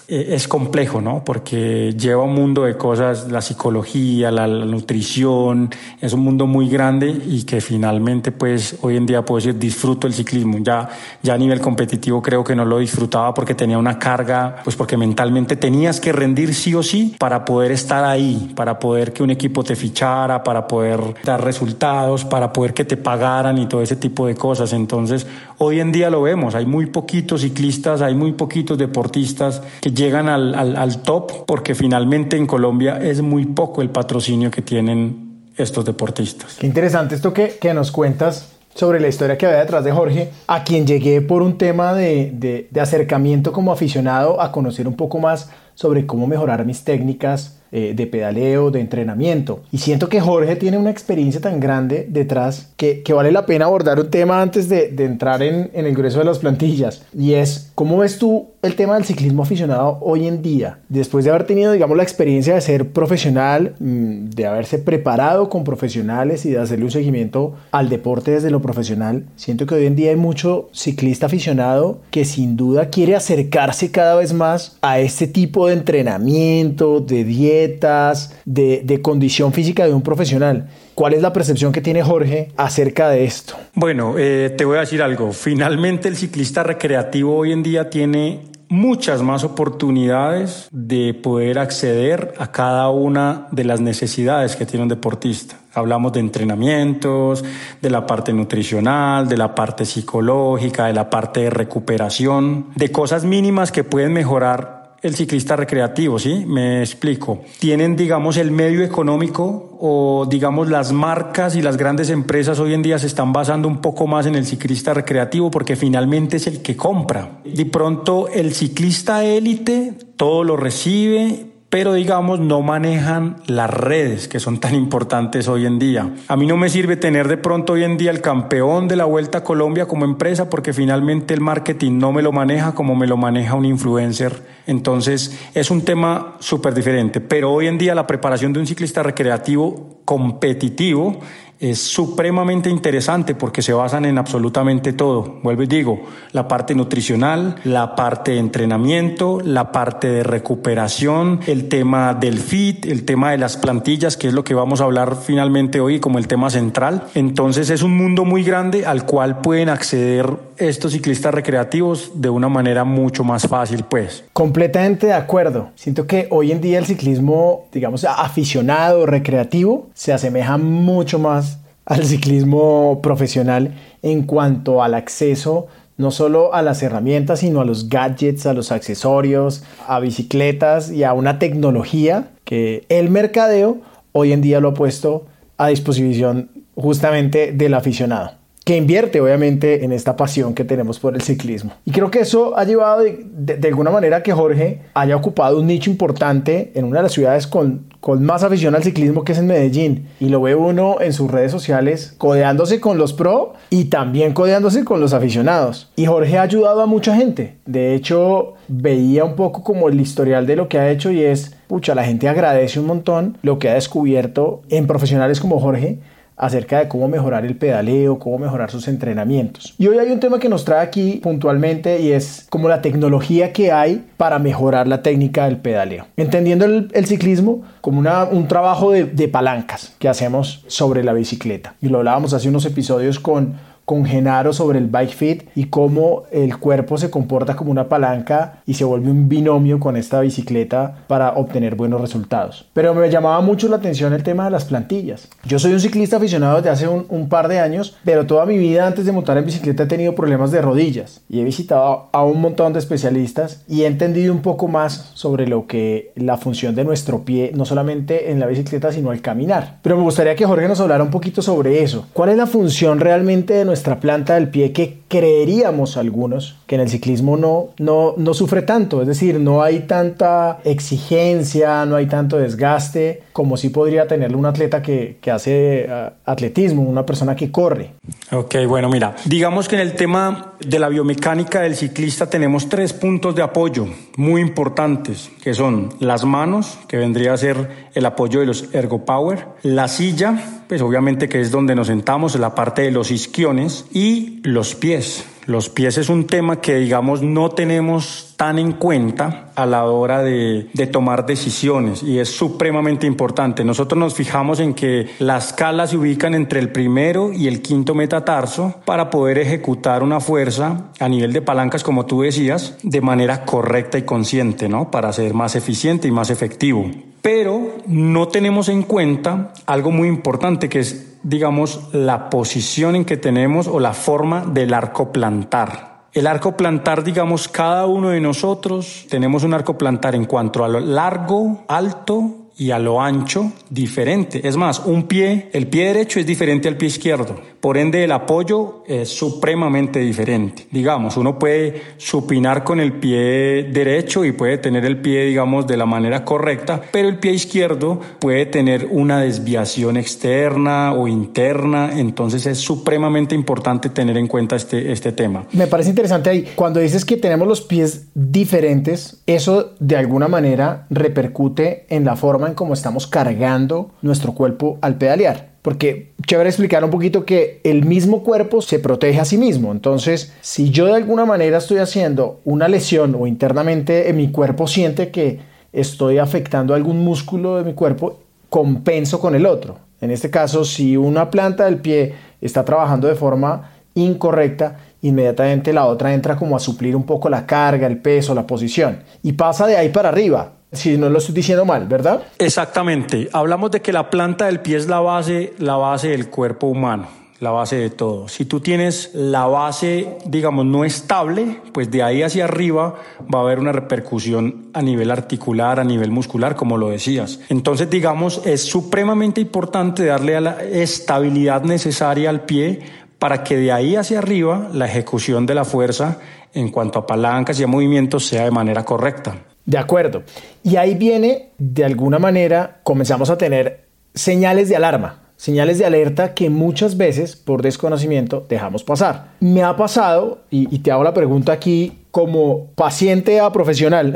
es 0.08 0.46
complejo, 0.46 1.00
¿no? 1.00 1.24
Porque 1.24 1.92
lleva 1.98 2.22
un 2.22 2.34
mundo 2.34 2.62
de 2.62 2.76
cosas, 2.76 3.30
la 3.30 3.40
psicología, 3.40 4.30
la, 4.30 4.46
nutrición, 4.46 5.70
es 6.00 6.12
un 6.12 6.20
mundo 6.20 6.46
muy 6.46 6.68
grande 6.68 7.08
y 7.08 7.42
que 7.42 7.60
finalmente, 7.60 8.30
pues, 8.30 8.76
hoy 8.82 8.96
en 8.96 9.06
día 9.06 9.24
puedo 9.24 9.38
decir, 9.38 9.58
disfruto 9.58 10.06
el 10.06 10.14
ciclismo. 10.14 10.58
Ya, 10.60 10.88
ya 11.22 11.34
a 11.34 11.38
nivel 11.38 11.60
competitivo 11.60 12.22
creo 12.22 12.44
que 12.44 12.54
no 12.54 12.64
lo 12.64 12.78
disfrutaba 12.78 13.34
porque 13.34 13.54
tenía 13.54 13.78
una 13.78 13.98
carga, 13.98 14.56
pues 14.62 14.76
porque 14.76 14.96
mentalmente 14.96 15.56
tenías 15.56 16.00
que 16.00 16.12
rendir 16.12 16.54
sí 16.54 16.74
o 16.74 16.82
sí 16.84 17.16
para 17.18 17.44
poder 17.44 17.72
estar 17.72 18.04
ahí, 18.04 18.52
para 18.54 18.78
poder 18.78 19.12
que 19.12 19.24
un 19.24 19.30
equipo 19.30 19.64
te 19.64 19.74
fichara, 19.74 20.44
para 20.44 20.68
poder 20.68 21.00
dar 21.24 21.42
resultados, 21.42 22.24
para 22.24 22.52
poder 22.52 22.74
que 22.74 22.84
te 22.84 22.96
pagaran 22.96 23.58
y 23.58 23.66
todo 23.66 23.82
ese 23.82 23.96
tipo 23.96 24.28
de 24.28 24.36
cosas. 24.36 24.72
Entonces, 24.72 25.26
hoy 25.58 25.80
en 25.80 25.90
día 25.90 26.10
lo 26.10 26.22
vemos, 26.22 26.54
hay 26.54 26.66
muy 26.66 26.86
poquitos 26.86 27.40
ciclistas, 27.40 28.02
hay 28.02 28.14
muy 28.14 28.32
poquitos 28.32 28.78
deportistas 28.78 29.62
que 29.80 29.95
llegan 29.96 30.28
al, 30.28 30.54
al, 30.54 31.02
top 31.02 31.46
porque 31.46 31.74
finalmente 31.74 32.36
en 32.36 32.46
Colombia 32.46 32.98
es 33.02 33.22
muy 33.22 33.46
poco 33.46 33.82
el 33.82 33.90
patrocinio 33.90 34.50
que 34.50 34.62
tienen 34.62 35.50
estos 35.56 35.84
deportistas. 35.84 36.56
Qué 36.60 36.66
interesante 36.66 37.14
esto 37.14 37.32
que, 37.32 37.56
que 37.60 37.74
nos 37.74 37.90
cuentas 37.90 38.52
sobre 38.74 39.00
la 39.00 39.08
historia 39.08 39.38
que 39.38 39.46
había 39.46 39.60
detrás 39.60 39.84
de 39.84 39.90
Jorge, 39.90 40.30
a 40.46 40.62
quien 40.62 40.86
llegué 40.86 41.22
por 41.22 41.40
un 41.40 41.56
tema 41.56 41.94
de, 41.94 42.30
de, 42.32 42.68
de 42.70 42.80
acercamiento 42.80 43.50
como 43.50 43.72
aficionado 43.72 44.40
a 44.40 44.52
conocer 44.52 44.86
un 44.86 44.94
poco 44.94 45.18
más 45.18 45.50
sobre 45.74 46.06
cómo 46.06 46.26
mejorar 46.26 46.64
mis 46.66 46.84
técnicas 46.84 47.56
eh, 47.72 47.94
de 47.94 48.06
pedaleo, 48.06 48.70
de 48.70 48.80
entrenamiento. 48.80 49.62
Y 49.72 49.78
siento 49.78 50.08
que 50.08 50.20
Jorge 50.20 50.56
tiene 50.56 50.78
una 50.78 50.90
experiencia 50.90 51.40
tan 51.40 51.58
grande 51.58 52.06
detrás 52.08 52.72
que, 52.76 53.02
que 53.02 53.12
vale 53.12 53.32
la 53.32 53.44
pena 53.44 53.64
abordar 53.64 53.98
un 53.98 54.08
tema 54.08 54.40
antes 54.40 54.68
de, 54.68 54.88
de 54.92 55.04
entrar 55.04 55.42
en, 55.42 55.70
en, 55.74 55.84
el 55.84 55.94
grueso 55.94 56.20
de 56.20 56.26
las 56.26 56.38
plantillas. 56.38 57.02
Y 57.12 57.34
es, 57.34 57.72
¿cómo 57.74 57.98
ves 57.98 58.18
tú 58.18 58.50
el 58.66 58.76
tema 58.76 58.94
del 58.94 59.04
ciclismo 59.04 59.42
aficionado 59.42 59.98
hoy 60.00 60.26
en 60.26 60.42
día? 60.42 60.78
Después 60.88 61.24
de 61.24 61.30
haber 61.30 61.44
tenido, 61.44 61.72
digamos, 61.72 61.96
la 61.96 62.02
experiencia 62.02 62.54
de 62.54 62.60
ser 62.60 62.90
profesional, 62.90 63.74
mm, 63.78 64.30
de 64.30 64.46
haberse 64.46 64.78
preparado 64.78 65.48
con 65.48 65.64
profesionales 65.64 66.44
y 66.44 66.50
de 66.50 66.58
hacerle 66.58 66.84
un 66.84 66.90
seguimiento 66.90 67.54
al 67.70 67.88
deporte 67.88 68.32
desde 68.32 68.50
lo 68.50 68.60
profesional, 68.60 69.24
siento 69.36 69.66
que 69.66 69.74
hoy 69.74 69.86
en 69.86 69.96
día 69.96 70.10
hay 70.10 70.16
mucho 70.16 70.68
ciclista 70.72 71.26
aficionado 71.26 72.00
que 72.10 72.24
sin 72.24 72.56
duda 72.56 72.90
quiere 72.90 73.14
acercarse 73.14 73.90
cada 73.90 74.16
vez 74.16 74.32
más 74.32 74.76
a 74.82 74.98
este 74.98 75.26
tipo 75.26 75.68
de 75.68 75.74
entrenamiento, 75.74 77.00
de 77.00 77.24
dieta, 77.24 78.12
de, 78.44 79.00
condición 79.02 79.52
física 79.52 79.86
de 79.86 79.94
un 79.94 80.02
profesional. 80.02 80.68
¿Cuál 80.94 81.14
es 81.14 81.22
la 81.22 81.32
percepción 81.32 81.72
que 81.72 81.80
tiene 81.80 82.02
Jorge 82.02 82.48
acerca 82.56 83.10
de 83.10 83.24
esto? 83.24 83.54
Bueno, 83.74 84.14
eh, 84.18 84.54
te 84.56 84.64
voy 84.64 84.78
a 84.78 84.80
decir 84.80 85.02
algo. 85.02 85.32
Finalmente 85.32 86.08
el 86.08 86.16
ciclista 86.16 86.62
recreativo 86.62 87.36
hoy 87.36 87.52
en 87.52 87.62
día 87.62 87.90
tiene 87.90 88.40
muchas 88.68 89.22
más 89.22 89.44
oportunidades 89.44 90.68
de 90.72 91.14
poder 91.14 91.58
acceder 91.58 92.34
a 92.38 92.50
cada 92.50 92.88
una 92.90 93.46
de 93.50 93.64
las 93.64 93.80
necesidades 93.80 94.56
que 94.56 94.66
tiene 94.66 94.82
un 94.82 94.88
deportista. 94.88 95.56
Hablamos 95.74 96.12
de 96.12 96.20
entrenamientos, 96.20 97.44
de 97.82 97.90
la 97.90 98.06
parte 98.06 98.32
nutricional, 98.32 99.28
de 99.28 99.36
la 99.36 99.54
parte 99.54 99.84
psicológica, 99.84 100.86
de 100.86 100.94
la 100.94 101.10
parte 101.10 101.40
de 101.40 101.50
recuperación, 101.50 102.68
de 102.74 102.90
cosas 102.90 103.24
mínimas 103.24 103.72
que 103.72 103.84
pueden 103.84 104.12
mejorar 104.12 104.75
el 105.06 105.14
ciclista 105.14 105.56
recreativo, 105.56 106.18
¿sí? 106.18 106.44
Me 106.46 106.80
explico. 106.80 107.42
Tienen, 107.58 107.96
digamos, 107.96 108.36
el 108.36 108.50
medio 108.50 108.82
económico 108.82 109.76
o, 109.80 110.26
digamos, 110.28 110.68
las 110.68 110.92
marcas 110.92 111.56
y 111.56 111.62
las 111.62 111.76
grandes 111.76 112.10
empresas 112.10 112.58
hoy 112.58 112.74
en 112.74 112.82
día 112.82 112.98
se 112.98 113.06
están 113.06 113.32
basando 113.32 113.68
un 113.68 113.80
poco 113.80 114.06
más 114.06 114.26
en 114.26 114.34
el 114.34 114.46
ciclista 114.46 114.94
recreativo 114.94 115.50
porque 115.50 115.76
finalmente 115.76 116.36
es 116.36 116.46
el 116.46 116.62
que 116.62 116.76
compra. 116.76 117.40
De 117.44 117.66
pronto, 117.66 118.28
el 118.28 118.52
ciclista 118.52 119.24
élite 119.24 119.94
todo 120.16 120.44
lo 120.44 120.56
recibe, 120.56 121.46
pero 121.76 121.92
digamos 121.92 122.40
no 122.40 122.62
manejan 122.62 123.36
las 123.48 123.68
redes 123.68 124.28
que 124.28 124.40
son 124.40 124.60
tan 124.60 124.74
importantes 124.74 125.46
hoy 125.46 125.66
en 125.66 125.78
día. 125.78 126.08
A 126.26 126.34
mí 126.34 126.46
no 126.46 126.56
me 126.56 126.70
sirve 126.70 126.96
tener 126.96 127.28
de 127.28 127.36
pronto 127.36 127.74
hoy 127.74 127.84
en 127.84 127.98
día 127.98 128.10
el 128.10 128.22
campeón 128.22 128.88
de 128.88 128.96
la 128.96 129.04
Vuelta 129.04 129.36
a 129.36 129.44
Colombia 129.44 129.84
como 129.84 130.06
empresa 130.06 130.48
porque 130.48 130.72
finalmente 130.72 131.34
el 131.34 131.42
marketing 131.42 131.98
no 131.98 132.12
me 132.12 132.22
lo 132.22 132.32
maneja 132.32 132.72
como 132.72 132.96
me 132.96 133.06
lo 133.06 133.18
maneja 133.18 133.56
un 133.56 133.66
influencer. 133.66 134.42
Entonces 134.66 135.38
es 135.52 135.70
un 135.70 135.82
tema 135.82 136.36
súper 136.40 136.72
diferente, 136.72 137.20
pero 137.20 137.52
hoy 137.52 137.66
en 137.66 137.76
día 137.76 137.94
la 137.94 138.06
preparación 138.06 138.54
de 138.54 138.60
un 138.60 138.66
ciclista 138.66 139.02
recreativo 139.02 140.00
competitivo 140.06 141.20
es 141.58 141.80
supremamente 141.80 142.68
interesante 142.68 143.34
porque 143.34 143.62
se 143.62 143.72
basan 143.72 144.04
en 144.04 144.18
absolutamente 144.18 144.92
todo. 144.92 145.38
Vuelvo 145.42 145.62
y 145.62 145.66
digo, 145.66 146.02
la 146.32 146.48
parte 146.48 146.74
nutricional, 146.74 147.56
la 147.64 147.94
parte 147.94 148.32
de 148.32 148.38
entrenamiento, 148.38 149.40
la 149.42 149.72
parte 149.72 150.08
de 150.08 150.22
recuperación, 150.22 151.40
el 151.46 151.68
tema 151.68 152.14
del 152.14 152.38
fit, 152.38 152.84
el 152.86 153.04
tema 153.04 153.30
de 153.30 153.38
las 153.38 153.56
plantillas, 153.56 154.16
que 154.16 154.28
es 154.28 154.34
lo 154.34 154.44
que 154.44 154.54
vamos 154.54 154.80
a 154.80 154.84
hablar 154.84 155.16
finalmente 155.16 155.80
hoy 155.80 155.98
como 155.98 156.18
el 156.18 156.28
tema 156.28 156.50
central. 156.50 157.04
Entonces 157.14 157.70
es 157.70 157.82
un 157.82 157.96
mundo 157.96 158.24
muy 158.24 158.42
grande 158.42 158.84
al 158.84 159.06
cual 159.06 159.40
pueden 159.40 159.68
acceder 159.68 160.30
estos 160.58 160.92
ciclistas 160.92 161.32
recreativos 161.34 162.12
de 162.14 162.28
una 162.28 162.48
manera 162.48 162.84
mucho 162.84 163.24
más 163.24 163.46
fácil, 163.46 163.84
pues. 163.84 164.24
Completamente 164.32 165.06
de 165.06 165.14
acuerdo. 165.14 165.70
Siento 165.74 166.06
que 166.06 166.28
hoy 166.30 166.52
en 166.52 166.60
día 166.60 166.78
el 166.78 166.86
ciclismo, 166.86 167.66
digamos, 167.72 168.04
aficionado, 168.04 169.06
recreativo, 169.06 169.88
se 169.94 170.12
asemeja 170.12 170.58
mucho 170.58 171.18
más 171.18 171.45
al 171.86 172.04
ciclismo 172.04 173.00
profesional 173.02 173.74
en 174.02 174.24
cuanto 174.24 174.82
al 174.82 174.94
acceso 174.94 175.68
no 175.96 176.10
solo 176.10 176.52
a 176.52 176.60
las 176.60 176.82
herramientas, 176.82 177.40
sino 177.40 177.60
a 177.60 177.64
los 177.64 177.88
gadgets, 177.88 178.44
a 178.44 178.52
los 178.52 178.70
accesorios, 178.70 179.64
a 179.86 179.98
bicicletas 179.98 180.90
y 180.90 181.04
a 181.04 181.14
una 181.14 181.38
tecnología 181.38 182.28
que 182.44 182.84
el 182.90 183.08
mercadeo 183.08 183.78
hoy 184.12 184.32
en 184.32 184.42
día 184.42 184.60
lo 184.60 184.68
ha 184.68 184.74
puesto 184.74 185.24
a 185.56 185.68
disposición 185.68 186.50
justamente 186.74 187.52
del 187.52 187.72
aficionado 187.72 188.32
que 188.66 188.76
invierte 188.76 189.20
obviamente 189.20 189.84
en 189.84 189.92
esta 189.92 190.16
pasión 190.16 190.52
que 190.52 190.64
tenemos 190.64 190.98
por 190.98 191.14
el 191.14 191.22
ciclismo. 191.22 191.74
Y 191.84 191.92
creo 191.92 192.10
que 192.10 192.18
eso 192.18 192.58
ha 192.58 192.64
llevado 192.64 193.04
de, 193.04 193.60
alguna 193.68 193.92
manera 193.92 194.24
que 194.24 194.32
Jorge 194.32 194.80
haya 194.92 195.14
ocupado 195.14 195.60
un 195.60 195.68
nicho 195.68 195.88
importante 195.88 196.72
en 196.74 196.84
una 196.84 196.96
de 196.96 197.04
las 197.04 197.12
ciudades 197.12 197.46
con, 197.46 197.86
con 198.00 198.24
más 198.24 198.42
afición 198.42 198.74
al 198.74 198.82
ciclismo 198.82 199.22
que 199.22 199.30
es 199.30 199.38
en 199.38 199.46
Medellín. 199.46 200.08
Y 200.18 200.30
lo 200.30 200.42
ve 200.42 200.56
uno 200.56 200.96
en 201.00 201.12
sus 201.12 201.30
redes 201.30 201.52
sociales 201.52 202.16
codeándose 202.18 202.80
con 202.80 202.98
los 202.98 203.12
pro 203.12 203.52
y 203.70 203.84
también 203.84 204.32
codeándose 204.32 204.84
con 204.84 204.98
los 204.98 205.12
aficionados. 205.12 205.92
Y 205.94 206.06
Jorge 206.06 206.36
ha 206.36 206.42
ayudado 206.42 206.82
a 206.82 206.86
mucha 206.86 207.14
gente. 207.14 207.58
De 207.66 207.94
hecho, 207.94 208.54
veía 208.66 209.24
un 209.24 209.36
poco 209.36 209.62
como 209.62 209.88
el 209.88 210.00
historial 210.00 210.44
de 210.44 210.56
lo 210.56 210.68
que 210.68 210.80
ha 210.80 210.90
hecho 210.90 211.12
y 211.12 211.22
es, 211.22 211.54
pucha, 211.68 211.94
la 211.94 212.02
gente 212.02 212.28
agradece 212.28 212.80
un 212.80 212.86
montón 212.86 213.38
lo 213.42 213.60
que 213.60 213.68
ha 213.68 213.74
descubierto 213.74 214.62
en 214.70 214.88
profesionales 214.88 215.38
como 215.38 215.60
Jorge 215.60 216.00
acerca 216.36 216.78
de 216.78 216.88
cómo 216.88 217.08
mejorar 217.08 217.44
el 217.44 217.56
pedaleo, 217.56 218.18
cómo 218.18 218.38
mejorar 218.38 218.70
sus 218.70 218.88
entrenamientos. 218.88 219.74
Y 219.78 219.86
hoy 219.86 219.98
hay 219.98 220.10
un 220.10 220.20
tema 220.20 220.38
que 220.38 220.48
nos 220.48 220.64
trae 220.64 220.80
aquí 220.80 221.20
puntualmente 221.22 222.00
y 222.00 222.12
es 222.12 222.46
como 222.50 222.68
la 222.68 222.82
tecnología 222.82 223.52
que 223.52 223.72
hay 223.72 224.04
para 224.16 224.38
mejorar 224.38 224.86
la 224.86 225.02
técnica 225.02 225.46
del 225.46 225.58
pedaleo. 225.58 226.06
Entendiendo 226.16 226.64
el, 226.64 227.06
ciclismo 227.06 227.62
como 227.80 227.98
una, 227.98 228.24
un 228.24 228.48
trabajo 228.48 228.90
de, 228.90 229.04
de 229.04 229.28
palancas 229.28 229.94
que 229.98 230.08
hacemos 230.08 230.64
sobre 230.66 231.04
la 231.04 231.12
bicicleta. 231.12 231.74
Y 231.80 231.88
lo 231.88 231.98
hablábamos 231.98 232.34
hace 232.34 232.48
unos 232.48 232.66
episodios 232.66 233.18
con 233.18 233.54
con 233.86 234.04
Genaro 234.04 234.52
sobre 234.52 234.80
el 234.80 234.88
bike 234.88 235.14
fit 235.14 235.42
y 235.54 235.66
cómo 235.66 236.24
el 236.32 236.58
cuerpo 236.58 236.98
se 236.98 237.08
comporta 237.08 237.54
como 237.54 237.70
una 237.70 237.88
palanca 237.88 238.60
y 238.66 238.74
se 238.74 238.84
vuelve 238.84 239.10
un 239.10 239.28
binomio 239.28 239.78
con 239.78 239.96
esta 239.96 240.20
bicicleta 240.20 241.04
para 241.06 241.30
obtener 241.30 241.76
buenos 241.76 242.00
resultados. 242.00 242.66
Pero 242.72 242.94
me 242.94 243.08
llamaba 243.08 243.40
mucho 243.40 243.68
la 243.68 243.76
atención 243.76 244.12
el 244.12 244.24
tema 244.24 244.44
de 244.44 244.50
las 244.50 244.64
plantillas. 244.64 245.28
Yo 245.44 245.60
soy 245.60 245.72
un 245.72 245.80
ciclista 245.80 246.16
aficionado 246.16 246.56
desde 246.56 246.70
hace 246.70 246.88
un, 246.88 247.28
par 247.28 247.46
de 247.46 247.60
años, 247.60 247.96
pero 248.04 248.26
toda 248.26 248.44
mi 248.44 248.58
vida 248.58 248.86
antes 248.86 249.06
de 249.06 249.12
montar 249.12 249.38
en 249.38 249.46
bicicleta 249.46 249.84
he 249.84 249.86
tenido 249.86 250.16
problemas 250.16 250.50
de 250.50 250.62
rodillas 250.62 251.22
y 251.28 251.40
he 251.40 251.44
visitado 251.44 252.08
a 252.12 252.24
un 252.24 252.40
montón 252.40 252.72
de 252.72 252.80
especialistas 252.80 253.62
y 253.68 253.82
he 253.82 253.86
entendido 253.86 254.32
un 254.32 254.42
poco 254.42 254.66
más 254.66 255.12
sobre 255.14 255.46
lo 255.46 255.68
que 255.68 256.12
la 256.16 256.36
función 256.36 256.74
de 256.74 256.84
nuestro 256.84 257.24
pie, 257.24 257.52
no 257.54 257.64
solamente 257.64 258.32
en 258.32 258.40
la 258.40 258.46
bicicleta, 258.46 258.90
sino 258.90 259.12
al 259.12 259.20
caminar. 259.20 259.78
Pero 259.82 259.96
me 259.96 260.02
gustaría 260.02 260.34
que 260.34 260.44
Jorge 260.44 260.66
nos 260.66 260.80
hablara 260.80 261.04
un 261.04 261.10
poquito 261.10 261.40
sobre 261.40 261.84
eso. 261.84 262.06
¿Cuál 262.12 262.30
es 262.30 262.36
la 262.36 262.46
función 262.46 262.98
realmente 262.98 263.54
de 263.54 263.64
nuestro 263.64 263.75
nuestra 263.76 264.00
planta 264.00 264.36
del 264.36 264.48
pie 264.48 264.72
que 264.72 265.00
creeríamos 265.06 265.98
algunos 265.98 266.56
que 266.66 266.76
en 266.76 266.80
el 266.80 266.88
ciclismo 266.88 267.36
no, 267.36 267.74
no, 267.76 268.14
no 268.16 268.32
sufre 268.32 268.62
tanto, 268.62 269.02
es 269.02 269.06
decir, 269.06 269.38
no 269.38 269.62
hay 269.62 269.80
tanta 269.80 270.60
exigencia, 270.64 271.84
no 271.84 271.96
hay 271.96 272.06
tanto 272.06 272.38
desgaste 272.38 273.24
como 273.34 273.58
si 273.58 273.68
podría 273.68 274.06
tenerlo 274.06 274.38
un 274.38 274.46
atleta 274.46 274.80
que, 274.80 275.18
que 275.20 275.30
hace 275.30 275.86
uh, 275.90 276.10
atletismo, 276.24 276.80
una 276.80 277.04
persona 277.04 277.36
que 277.36 277.50
corre. 277.50 277.90
Ok, 278.32 278.56
bueno, 278.66 278.88
mira, 278.88 279.14
digamos 279.24 279.68
que 279.68 279.76
en 279.76 279.82
el 279.82 279.94
tema 279.94 280.54
de 280.58 280.80
la 280.80 280.88
biomecánica 280.88 281.60
del 281.60 281.76
ciclista 281.76 282.28
tenemos 282.28 282.68
tres 282.68 282.92
puntos 282.92 283.36
de 283.36 283.42
apoyo 283.42 283.86
muy 284.16 284.40
importantes, 284.40 285.30
que 285.40 285.54
son 285.54 285.90
las 286.00 286.24
manos, 286.24 286.76
que 286.88 286.96
vendría 286.96 287.34
a 287.34 287.36
ser 287.36 287.88
el 287.94 288.04
apoyo 288.04 288.40
de 288.40 288.46
los 288.46 288.74
ergo 288.74 289.04
power, 289.04 289.46
la 289.62 289.86
silla, 289.86 290.64
pues 290.66 290.82
obviamente 290.82 291.28
que 291.28 291.40
es 291.40 291.52
donde 291.52 291.76
nos 291.76 291.86
sentamos, 291.86 292.34
la 292.34 292.56
parte 292.56 292.82
de 292.82 292.90
los 292.90 293.12
isquiones 293.12 293.84
y 293.92 294.40
los 294.42 294.74
pies. 294.74 295.24
Los 295.46 295.68
pies 295.68 295.96
es 295.96 296.08
un 296.08 296.26
tema 296.26 296.60
que, 296.60 296.74
digamos, 296.74 297.22
no 297.22 297.50
tenemos 297.50 298.34
tan 298.36 298.58
en 298.58 298.72
cuenta 298.72 299.52
a 299.54 299.64
la 299.64 299.84
hora 299.84 300.22
de, 300.22 300.68
de, 300.72 300.86
tomar 300.86 301.24
decisiones 301.24 302.02
y 302.02 302.18
es 302.18 302.28
supremamente 302.28 303.06
importante. 303.06 303.64
Nosotros 303.64 303.98
nos 303.98 304.14
fijamos 304.14 304.60
en 304.60 304.74
que 304.74 305.08
las 305.20 305.52
calas 305.52 305.90
se 305.90 305.96
ubican 305.96 306.34
entre 306.34 306.58
el 306.60 306.70
primero 306.70 307.32
y 307.32 307.46
el 307.46 307.62
quinto 307.62 307.94
metatarso 307.94 308.80
para 308.84 309.08
poder 309.08 309.38
ejecutar 309.38 310.02
una 310.02 310.20
fuerza 310.20 310.90
a 310.98 311.08
nivel 311.08 311.32
de 311.32 311.42
palancas, 311.42 311.84
como 311.84 312.06
tú 312.06 312.22
decías, 312.22 312.76
de 312.82 313.00
manera 313.00 313.44
correcta 313.44 313.98
y 313.98 314.02
consciente, 314.02 314.68
¿no? 314.68 314.90
Para 314.90 315.12
ser 315.12 315.32
más 315.32 315.54
eficiente 315.54 316.08
y 316.08 316.10
más 316.10 316.30
efectivo. 316.30 316.90
Pero 317.22 317.76
no 317.86 318.28
tenemos 318.28 318.68
en 318.68 318.82
cuenta 318.82 319.52
algo 319.66 319.90
muy 319.90 320.08
importante 320.08 320.68
que 320.68 320.80
es 320.80 321.16
digamos, 321.26 321.88
la 321.92 322.30
posición 322.30 322.94
en 322.94 323.04
que 323.04 323.16
tenemos 323.16 323.66
o 323.66 323.80
la 323.80 323.94
forma 323.94 324.44
del 324.46 324.72
arco 324.72 325.10
plantar. 325.10 326.06
El 326.12 326.28
arco 326.28 326.56
plantar, 326.56 327.02
digamos, 327.02 327.48
cada 327.48 327.86
uno 327.86 328.10
de 328.10 328.20
nosotros 328.20 329.06
tenemos 329.10 329.42
un 329.42 329.52
arco 329.52 329.76
plantar 329.76 330.14
en 330.14 330.26
cuanto 330.26 330.64
a 330.64 330.68
lo 330.68 330.78
largo, 330.78 331.64
alto 331.66 332.46
y 332.56 332.70
a 332.70 332.78
lo 332.78 333.02
ancho 333.02 333.52
diferente. 333.68 334.46
Es 334.46 334.56
más, 334.56 334.78
un 334.78 335.02
pie, 335.02 335.50
el 335.52 335.66
pie 335.66 335.88
derecho 335.88 336.20
es 336.20 336.26
diferente 336.26 336.68
al 336.68 336.76
pie 336.76 336.88
izquierdo. 336.88 337.34
Por 337.66 337.78
ende, 337.78 338.04
el 338.04 338.12
apoyo 338.12 338.84
es 338.86 339.08
supremamente 339.08 339.98
diferente. 339.98 340.68
Digamos, 340.70 341.16
uno 341.16 341.36
puede 341.36 341.82
supinar 341.96 342.62
con 342.62 342.78
el 342.78 342.92
pie 342.92 343.64
derecho 343.72 344.24
y 344.24 344.30
puede 344.30 344.58
tener 344.58 344.84
el 344.84 345.00
pie, 345.00 345.24
digamos, 345.24 345.66
de 345.66 345.76
la 345.76 345.84
manera 345.84 346.24
correcta, 346.24 346.80
pero 346.92 347.08
el 347.08 347.18
pie 347.18 347.32
izquierdo 347.32 348.00
puede 348.20 348.46
tener 348.46 348.86
una 348.88 349.20
desviación 349.20 349.96
externa 349.96 350.92
o 350.92 351.08
interna. 351.08 351.98
Entonces, 351.98 352.46
es 352.46 352.58
supremamente 352.58 353.34
importante 353.34 353.90
tener 353.90 354.16
en 354.16 354.28
cuenta 354.28 354.54
este, 354.54 354.92
este 354.92 355.10
tema. 355.10 355.46
Me 355.50 355.66
parece 355.66 355.90
interesante 355.90 356.30
ahí. 356.30 356.48
Cuando 356.54 356.78
dices 356.78 357.04
que 357.04 357.16
tenemos 357.16 357.48
los 357.48 357.62
pies 357.62 358.10
diferentes, 358.14 359.24
eso 359.26 359.74
de 359.80 359.96
alguna 359.96 360.28
manera 360.28 360.86
repercute 360.88 361.84
en 361.88 362.04
la 362.04 362.14
forma 362.14 362.46
en 362.46 362.54
cómo 362.54 362.74
estamos 362.74 363.08
cargando 363.08 363.90
nuestro 364.02 364.34
cuerpo 364.34 364.78
al 364.82 364.98
pedalear. 364.98 365.55
Porque 365.66 366.12
chévere 366.24 366.48
explicar 366.48 366.84
un 366.84 366.92
poquito 366.92 367.24
que 367.24 367.60
el 367.64 367.84
mismo 367.84 368.22
cuerpo 368.22 368.62
se 368.62 368.78
protege 368.78 369.18
a 369.18 369.24
sí 369.24 369.36
mismo. 369.36 369.72
Entonces, 369.72 370.32
si 370.40 370.70
yo 370.70 370.86
de 370.86 370.94
alguna 370.94 371.24
manera 371.24 371.58
estoy 371.58 371.78
haciendo 371.78 372.38
una 372.44 372.68
lesión 372.68 373.16
o 373.18 373.26
internamente 373.26 374.08
en 374.08 374.16
mi 374.16 374.30
cuerpo 374.30 374.68
siente 374.68 375.10
que 375.10 375.40
estoy 375.72 376.18
afectando 376.18 376.72
algún 376.72 377.02
músculo 377.02 377.56
de 377.56 377.64
mi 377.64 377.74
cuerpo, 377.74 378.20
compenso 378.48 379.18
con 379.18 379.34
el 379.34 379.44
otro. 379.44 379.76
En 380.00 380.12
este 380.12 380.30
caso, 380.30 380.64
si 380.64 380.96
una 380.96 381.32
planta 381.32 381.64
del 381.64 381.78
pie 381.78 382.14
está 382.40 382.64
trabajando 382.64 383.08
de 383.08 383.16
forma 383.16 383.72
incorrecta, 383.94 384.76
inmediatamente 385.02 385.72
la 385.72 385.86
otra 385.86 386.14
entra 386.14 386.36
como 386.36 386.54
a 386.54 386.60
suplir 386.60 386.94
un 386.94 387.02
poco 387.02 387.28
la 387.28 387.44
carga, 387.44 387.88
el 387.88 387.98
peso, 387.98 388.36
la 388.36 388.46
posición 388.46 389.00
y 389.20 389.32
pasa 389.32 389.66
de 389.66 389.76
ahí 389.76 389.88
para 389.88 390.10
arriba 390.10 390.52
si 390.72 390.96
no 390.98 391.08
lo 391.08 391.18
estoy 391.18 391.34
diciendo 391.34 391.64
mal, 391.64 391.86
¿verdad? 391.86 392.24
Exactamente. 392.38 393.28
Hablamos 393.32 393.70
de 393.70 393.80
que 393.80 393.92
la 393.92 394.10
planta 394.10 394.46
del 394.46 394.60
pie 394.60 394.76
es 394.76 394.88
la 394.88 395.00
base, 395.00 395.54
la 395.58 395.76
base 395.76 396.08
del 396.08 396.28
cuerpo 396.28 396.66
humano, 396.66 397.08
la 397.40 397.50
base 397.50 397.76
de 397.76 397.90
todo. 397.90 398.28
Si 398.28 398.44
tú 398.44 398.60
tienes 398.60 399.10
la 399.14 399.46
base, 399.46 400.18
digamos, 400.26 400.66
no 400.66 400.84
estable, 400.84 401.60
pues 401.72 401.90
de 401.90 402.02
ahí 402.02 402.22
hacia 402.22 402.44
arriba 402.44 402.96
va 403.32 403.38
a 403.38 403.42
haber 403.42 403.58
una 403.58 403.72
repercusión 403.72 404.70
a 404.72 404.82
nivel 404.82 405.10
articular, 405.10 405.80
a 405.80 405.84
nivel 405.84 406.10
muscular, 406.10 406.56
como 406.56 406.76
lo 406.76 406.88
decías. 406.88 407.40
Entonces, 407.48 407.88
digamos, 407.88 408.42
es 408.44 408.62
supremamente 408.62 409.40
importante 409.40 410.04
darle 410.04 410.36
a 410.36 410.40
la 410.40 410.62
estabilidad 410.62 411.62
necesaria 411.62 412.30
al 412.30 412.42
pie 412.42 412.80
para 413.18 413.44
que 413.44 413.56
de 413.56 413.72
ahí 413.72 413.96
hacia 413.96 414.18
arriba 414.18 414.68
la 414.72 414.86
ejecución 414.86 415.46
de 415.46 415.54
la 415.54 415.64
fuerza 415.64 416.18
en 416.52 416.70
cuanto 416.70 416.98
a 416.98 417.06
palancas 417.06 417.58
y 417.60 417.62
a 417.62 417.66
movimientos 417.66 418.26
sea 418.26 418.44
de 418.44 418.50
manera 418.50 418.84
correcta. 418.84 419.36
De 419.66 419.78
acuerdo. 419.78 420.22
Y 420.62 420.76
ahí 420.76 420.94
viene, 420.94 421.50
de 421.58 421.84
alguna 421.84 422.20
manera, 422.20 422.78
comenzamos 422.84 423.30
a 423.30 423.36
tener 423.36 423.86
señales 424.14 424.68
de 424.68 424.76
alarma, 424.76 425.24
señales 425.36 425.78
de 425.78 425.84
alerta 425.84 426.34
que 426.34 426.48
muchas 426.50 426.96
veces, 426.96 427.34
por 427.34 427.62
desconocimiento, 427.62 428.46
dejamos 428.48 428.84
pasar. 428.84 429.32
Me 429.40 429.64
ha 429.64 429.76
pasado, 429.76 430.44
y, 430.50 430.78
te 430.78 430.92
hago 430.92 431.02
la 431.02 431.12
pregunta 431.12 431.52
aquí 431.52 431.98
como 432.12 432.68
paciente 432.76 433.40
a 433.40 433.50
profesional, 433.50 434.14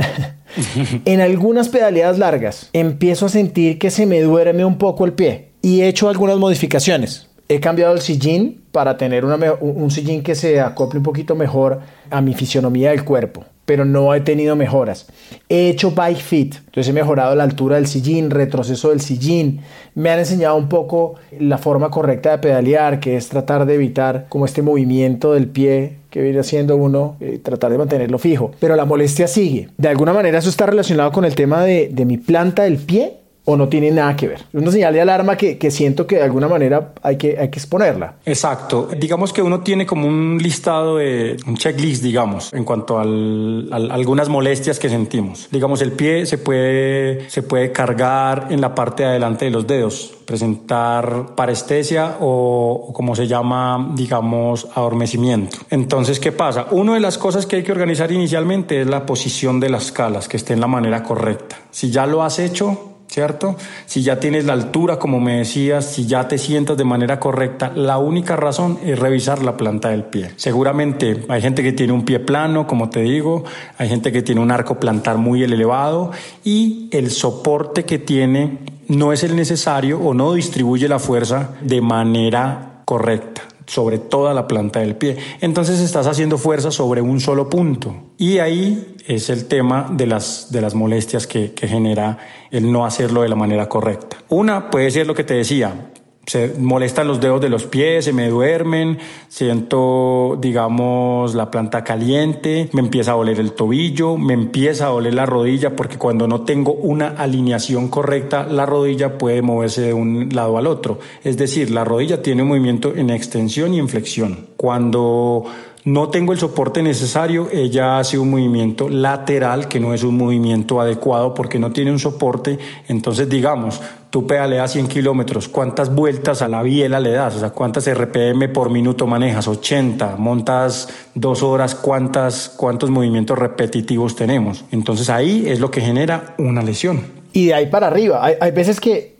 en 1.05 1.21
algunas 1.21 1.69
pedaleadas 1.69 2.19
largas 2.19 2.71
empiezo 2.73 3.27
a 3.27 3.29
sentir 3.29 3.79
que 3.79 3.91
se 3.91 4.07
me 4.07 4.21
duerme 4.23 4.65
un 4.65 4.79
poco 4.79 5.05
el 5.05 5.13
pie 5.13 5.51
y 5.63 5.83
he 5.83 5.89
hecho 5.89 6.09
algunas 6.09 6.39
modificaciones. 6.39 7.29
He 7.49 7.59
cambiado 7.59 7.93
el 7.93 8.01
sillín 8.01 8.63
para 8.71 8.97
tener 8.97 9.25
un 9.25 9.91
sillín 9.91 10.23
que 10.23 10.37
se 10.37 10.61
acople 10.61 10.99
un 10.99 11.03
poquito 11.03 11.35
mejor 11.35 11.81
a 12.09 12.21
mi 12.21 12.33
fisionomía 12.33 12.91
del 12.91 13.05
cuerpo 13.05 13.45
pero 13.71 13.85
no 13.85 14.13
he 14.17 14.21
tenido 14.21 14.57
mejoras. 14.57 15.07
He 15.49 15.69
hecho 15.69 15.93
bike 15.93 16.19
fit, 16.19 16.57
entonces 16.57 16.89
he 16.89 16.93
mejorado 16.93 17.37
la 17.37 17.45
altura 17.45 17.77
del 17.77 17.87
sillín, 17.87 18.29
retroceso 18.29 18.91
del 18.91 19.01
sillín. 19.01 19.61
Me 19.95 20.11
han 20.11 20.19
enseñado 20.19 20.57
un 20.57 20.69
poco 20.69 21.15
la 21.39 21.57
forma 21.57 21.89
correcta 21.89 22.33
de 22.33 22.39
pedalear, 22.39 22.99
que 22.99 23.17
es 23.17 23.29
tratar 23.29 23.67
de 23.67 23.77
evitar 23.77 24.27
como 24.29 24.45
este 24.45 24.63
movimiento 24.63 25.35
del 25.35 25.47
pie 25.47 25.99
que 26.11 26.21
viene 26.21 26.41
haciendo 26.41 26.75
uno, 26.75 27.15
eh, 27.21 27.39
tratar 27.41 27.71
de 27.71 27.79
mantenerlo 27.79 28.19
fijo. 28.19 28.51
Pero 28.59 28.75
la 28.75 28.87
molestia 28.87 29.29
sigue. 29.29 29.69
De 29.79 29.87
alguna 29.87 30.13
manera 30.13 30.41
eso 30.41 30.51
está 30.51 30.67
relacionado 30.67 31.13
con 31.13 31.25
el 31.25 31.37
tema 31.37 31.63
de, 31.63 31.91
de 31.93 32.05
mi 32.05 32.17
planta 32.17 32.65
del 32.65 32.79
pie 32.79 33.19
o 33.45 33.57
no 33.57 33.69
tiene 33.69 33.91
nada 33.91 34.15
que 34.17 34.29
ver. 34.29 34.41
Es 34.53 34.61
una 34.61 34.71
señal 34.71 34.93
de 34.93 35.01
alarma 35.01 35.37
que, 35.37 35.59
que, 35.59 35.71
siento 35.71 36.07
que 36.07 36.17
de 36.17 36.23
alguna 36.23 36.49
manera 36.49 36.93
hay 37.03 37.17
que, 37.17 37.39
hay 37.39 37.49
que 37.49 37.59
exponerla. 37.59 38.15
Exacto. 38.25 38.89
Digamos 38.97 39.33
que 39.33 39.43
uno 39.43 39.61
tiene 39.61 39.87
como 39.87 40.07
un 40.07 40.39
listado 40.41 40.99
de 40.99 41.37
un 41.47 41.57
checklist, 41.57 42.03
digamos, 42.03 42.53
en 42.53 42.65
cuanto 42.65 42.99
a 42.99 43.03
algunas 43.03 44.29
molestias 44.29 44.79
que 44.79 44.89
sentimos. 44.89 45.49
Digamos, 45.51 45.83
el 45.83 45.93
pie 45.93 46.27
se 46.27 46.39
puede, 46.39 47.29
se 47.31 47.43
puede 47.43 47.73
cargar 47.73 48.49
en 48.51 48.61
la 48.61 48.75
parte 48.75 49.03
de 49.03 49.11
adelante 49.11 49.47
de 49.47 49.51
los 49.51 49.67
dedos, 49.67 50.13
presentar 50.25 51.35
parestesia 51.35 52.17
o, 52.21 52.87
o 52.89 52.93
como 52.93 53.15
se 53.15 53.27
llama, 53.27 53.93
digamos, 53.95 54.69
adormecimiento. 54.75 55.59
Entonces, 55.71 56.21
¿qué 56.21 56.33
pasa? 56.33 56.67
Una 56.71 56.95
de 56.95 57.01
las 57.01 57.19
cosas 57.19 57.47
que 57.47 57.57
hay 57.57 57.63
que 57.63 57.73
organizar 57.73 58.13
inicialmente 58.13 58.83
es 58.83 58.87
la 58.87 59.07
posición 59.07 59.61
de 59.61 59.71
las 59.71 59.93
calas, 59.93 60.29
que 60.29 60.37
esté 60.37 60.53
en 60.53 60.61
la 60.61 60.67
manera 60.67 61.03
correcta. 61.03 61.59
Si 61.71 61.91
ya 61.91 62.07
lo 62.07 62.23
has 62.23 62.39
hecho, 62.39 62.90
¿cierto? 63.11 63.57
Si 63.87 64.03
ya 64.03 64.21
tienes 64.21 64.45
la 64.45 64.53
altura, 64.53 64.99
como 64.99 65.19
me 65.19 65.39
decías, 65.39 65.85
si 65.85 66.07
ya 66.07 66.29
te 66.29 66.39
sientas 66.39 66.77
de 66.77 66.85
manera 66.85 67.19
correcta, 67.19 67.73
la 67.75 67.99
única 67.99 68.37
razón 68.37 68.79
es 68.85 68.99
revisar 68.99 69.43
la 69.43 69.57
planta 69.57 69.89
del 69.89 70.05
pie. 70.05 70.31
Seguramente 70.37 71.25
hay 71.29 71.43
gente 71.43 71.63
que 71.63 71.73
tiene 71.73 71.93
un 71.93 72.05
pie 72.05 72.21
plano, 72.21 72.69
como 72.69 72.89
te 72.89 73.01
digo, 73.01 73.45
hay 73.79 73.89
gente 73.89 74.13
que 74.13 74.23
tiene 74.23 74.41
un 74.41 74.53
arco 74.53 74.79
plantar 74.79 75.19
muy 75.19 75.43
elevado 75.43 76.13
y 76.45 76.89
el 76.93 77.11
soporte 77.11 77.85
que 77.85 77.99
tiene 77.99 78.59
no 78.87 79.13
es 79.13 79.25
el 79.25 79.35
necesario 79.35 79.99
o 79.99 80.15
no 80.15 80.35
distribuye 80.35 80.89
la 80.89 81.01
fuerza 81.01 81.51
de 81.61 81.81
manera 81.81 82.83
correcta 82.85 83.43
sobre 83.71 83.99
toda 83.99 84.35
la 84.35 84.49
planta 84.49 84.81
del 84.81 84.97
pie. 84.97 85.17
Entonces 85.41 85.79
estás 85.79 86.09
haciendo 86.09 86.39
fuerza 86.39 86.73
sobre 86.73 87.03
un 87.03 87.21
solo 87.21 87.49
punto. 87.49 87.95
Y 88.19 88.39
ahí 88.39 88.97
es 89.07 89.31
el 89.31 89.47
tema 89.47 89.89
de 89.93 90.09
las, 90.09 90.51
de 90.51 90.61
las 90.61 90.75
molestias 90.75 91.29
que, 91.29 91.53
que 91.53 91.69
genera 91.69 92.19
el 92.51 92.73
no 92.73 92.85
hacerlo 92.85 93.23
de 93.23 93.29
la 93.29 93.37
manera 93.37 93.69
correcta. 93.69 94.17
Una 94.29 94.71
puede 94.71 94.91
ser 94.91 95.07
lo 95.07 95.15
que 95.15 95.23
te 95.23 95.35
decía, 95.35 95.93
se 96.31 96.55
molestan 96.57 97.09
los 97.09 97.21
dedos 97.21 97.41
de 97.41 97.49
los 97.49 97.65
pies, 97.65 98.05
se 98.05 98.13
me 98.13 98.29
duermen, 98.29 98.99
siento, 99.27 100.39
digamos, 100.41 101.35
la 101.35 101.51
planta 101.51 101.83
caliente, 101.83 102.71
me 102.73 102.83
empieza 102.83 103.11
a 103.11 103.17
oler 103.17 103.41
el 103.41 103.51
tobillo, 103.51 104.17
me 104.17 104.35
empieza 104.35 104.87
a 104.87 104.93
oler 104.93 105.13
la 105.13 105.27
rodilla, 105.27 105.75
porque 105.75 105.99
cuando 105.99 106.29
no 106.29 106.43
tengo 106.43 106.73
una 106.73 107.09
alineación 107.09 107.89
correcta, 107.89 108.45
la 108.45 108.65
rodilla 108.65 109.19
puede 109.19 109.43
moverse 109.43 109.83
de 109.83 109.93
un 109.93 110.29
lado 110.33 110.57
al 110.57 110.69
otro. 110.69 111.01
Es 111.25 111.37
decir, 111.37 111.73
la 111.73 111.83
rodilla 111.83 112.23
tiene 112.23 112.43
un 112.43 112.49
movimiento 112.51 112.95
en 112.95 113.11
extensión 113.11 113.75
y 113.75 113.81
en 113.81 113.89
flexión. 113.89 114.51
Cuando 114.57 115.47
no 115.85 116.11
tengo 116.11 116.33
el 116.33 116.39
soporte 116.39 116.83
necesario, 116.83 117.49
ella 117.51 117.99
hace 117.99 118.19
un 118.19 118.31
movimiento 118.31 118.89
lateral 118.89 119.69
que 119.69 119.81
no 119.81 119.95
es 119.95 120.03
un 120.03 120.17
movimiento 120.17 120.81
adecuado 120.81 121.33
porque 121.33 121.59
no 121.59 121.73
tiene 121.73 121.91
un 121.91 121.99
soporte. 121.99 122.59
Entonces, 122.89 123.29
digamos, 123.29 123.81
tú 124.11 124.27
pedaleas 124.27 124.73
100 124.73 124.89
kilómetros, 124.89 125.49
¿cuántas 125.49 125.95
vueltas 125.95 126.43
a 126.43 126.49
la 126.49 126.63
biela 126.63 127.01
le 127.01 127.13
das? 127.13 127.37
O 127.37 127.39
sea, 127.41 127.51
¿cuántas 127.51 127.89
RPM 127.93 128.53
por 128.53 128.71
minuto 128.71 129.07
manejas? 129.07 129.49
80, 129.49 130.17
montas 130.17 130.89
dos 131.15 131.43
horas, 131.43 131.75
¿cuántas, 131.75 132.51
¿cuántos 132.51 132.91
movimientos 132.91 133.39
repetitivos 133.39 134.17
tenemos? 134.17 134.65
Entonces 134.73 135.09
ahí 135.09 135.45
es 135.47 135.61
lo 135.61 135.71
que 135.71 135.81
genera 135.81 136.35
una 136.39 136.63
lesión. 136.63 137.21
Y 137.33 137.47
de 137.47 137.55
ahí 137.55 137.67
para 137.67 137.87
arriba, 137.87 138.25
hay, 138.25 138.35
hay 138.41 138.51
veces 138.51 138.81
que 138.81 139.20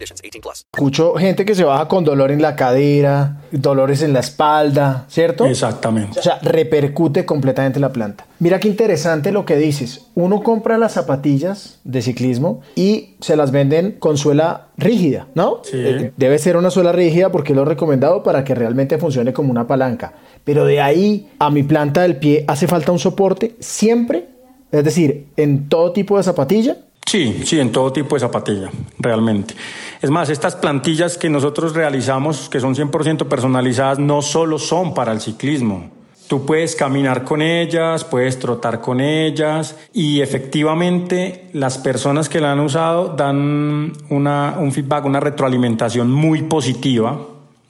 conditions. 0.00 0.22
18 0.22 0.40
plus. 0.40 0.66
escucho 0.72 1.14
gente 1.14 1.44
que 1.44 1.54
se 1.54 1.64
baja 1.64 1.86
con 1.88 2.04
dolor 2.04 2.30
en 2.30 2.40
la 2.42 2.56
cadera, 2.56 3.42
dolores 3.52 4.02
en 4.02 4.12
la 4.12 4.20
espalda, 4.20 5.04
¿cierto? 5.08 5.46
Exactamente. 5.46 6.18
O 6.18 6.22
sea, 6.22 6.38
repercute 6.42 7.24
completamente 7.24 7.78
la 7.80 7.92
planta. 7.92 8.26
Mira 8.38 8.58
qué 8.58 8.68
interesante 8.68 9.32
lo 9.32 9.44
que 9.44 9.56
dices. 9.56 10.06
Uno 10.14 10.42
compra 10.42 10.78
las 10.78 10.92
zapatillas 10.92 11.80
de 11.84 12.02
ciclismo 12.02 12.60
y 12.74 13.16
se 13.20 13.36
las 13.36 13.50
venden 13.50 13.96
con 13.98 14.16
suela 14.16 14.68
rígida, 14.76 15.26
¿no? 15.34 15.60
Sí. 15.62 15.76
Eh, 15.76 16.12
Debe 16.16 16.38
ser 16.38 16.56
una 16.56 16.70
suela 16.70 16.92
rígida 16.92 17.30
porque 17.30 17.52
es 17.52 17.56
lo 17.56 17.64
recomendado 17.64 18.22
para 18.22 18.44
que 18.44 18.54
realmente 18.54 18.98
funcione 18.98 19.32
como 19.32 19.50
una 19.50 19.66
palanca. 19.66 20.14
Pero 20.44 20.64
de 20.64 20.80
ahí 20.80 21.28
a 21.38 21.50
mi 21.50 21.62
planta 21.62 22.02
del 22.02 22.16
pie 22.16 22.44
hace 22.48 22.66
falta 22.66 22.92
un 22.92 22.98
soporte 22.98 23.56
siempre, 23.60 24.28
es 24.72 24.84
decir, 24.84 25.26
en 25.36 25.68
todo 25.68 25.92
tipo 25.92 26.16
de 26.16 26.22
zapatilla. 26.22 26.76
Sí, 27.10 27.40
sí, 27.44 27.58
en 27.58 27.72
todo 27.72 27.92
tipo 27.92 28.14
de 28.14 28.20
zapatilla, 28.20 28.70
realmente. 28.96 29.56
Es 30.00 30.10
más, 30.10 30.30
estas 30.30 30.54
plantillas 30.54 31.18
que 31.18 31.28
nosotros 31.28 31.74
realizamos, 31.74 32.48
que 32.48 32.60
son 32.60 32.76
100% 32.76 33.26
personalizadas, 33.26 33.98
no 33.98 34.22
solo 34.22 34.60
son 34.60 34.94
para 34.94 35.10
el 35.10 35.20
ciclismo. 35.20 35.90
Tú 36.28 36.46
puedes 36.46 36.76
caminar 36.76 37.24
con 37.24 37.42
ellas, 37.42 38.04
puedes 38.04 38.38
trotar 38.38 38.80
con 38.80 39.00
ellas 39.00 39.76
y 39.92 40.20
efectivamente 40.20 41.48
las 41.52 41.78
personas 41.78 42.28
que 42.28 42.40
la 42.40 42.52
han 42.52 42.60
usado 42.60 43.08
dan 43.16 43.92
una, 44.08 44.54
un 44.60 44.70
feedback, 44.70 45.04
una 45.04 45.18
retroalimentación 45.18 46.12
muy 46.12 46.42
positiva 46.42 47.18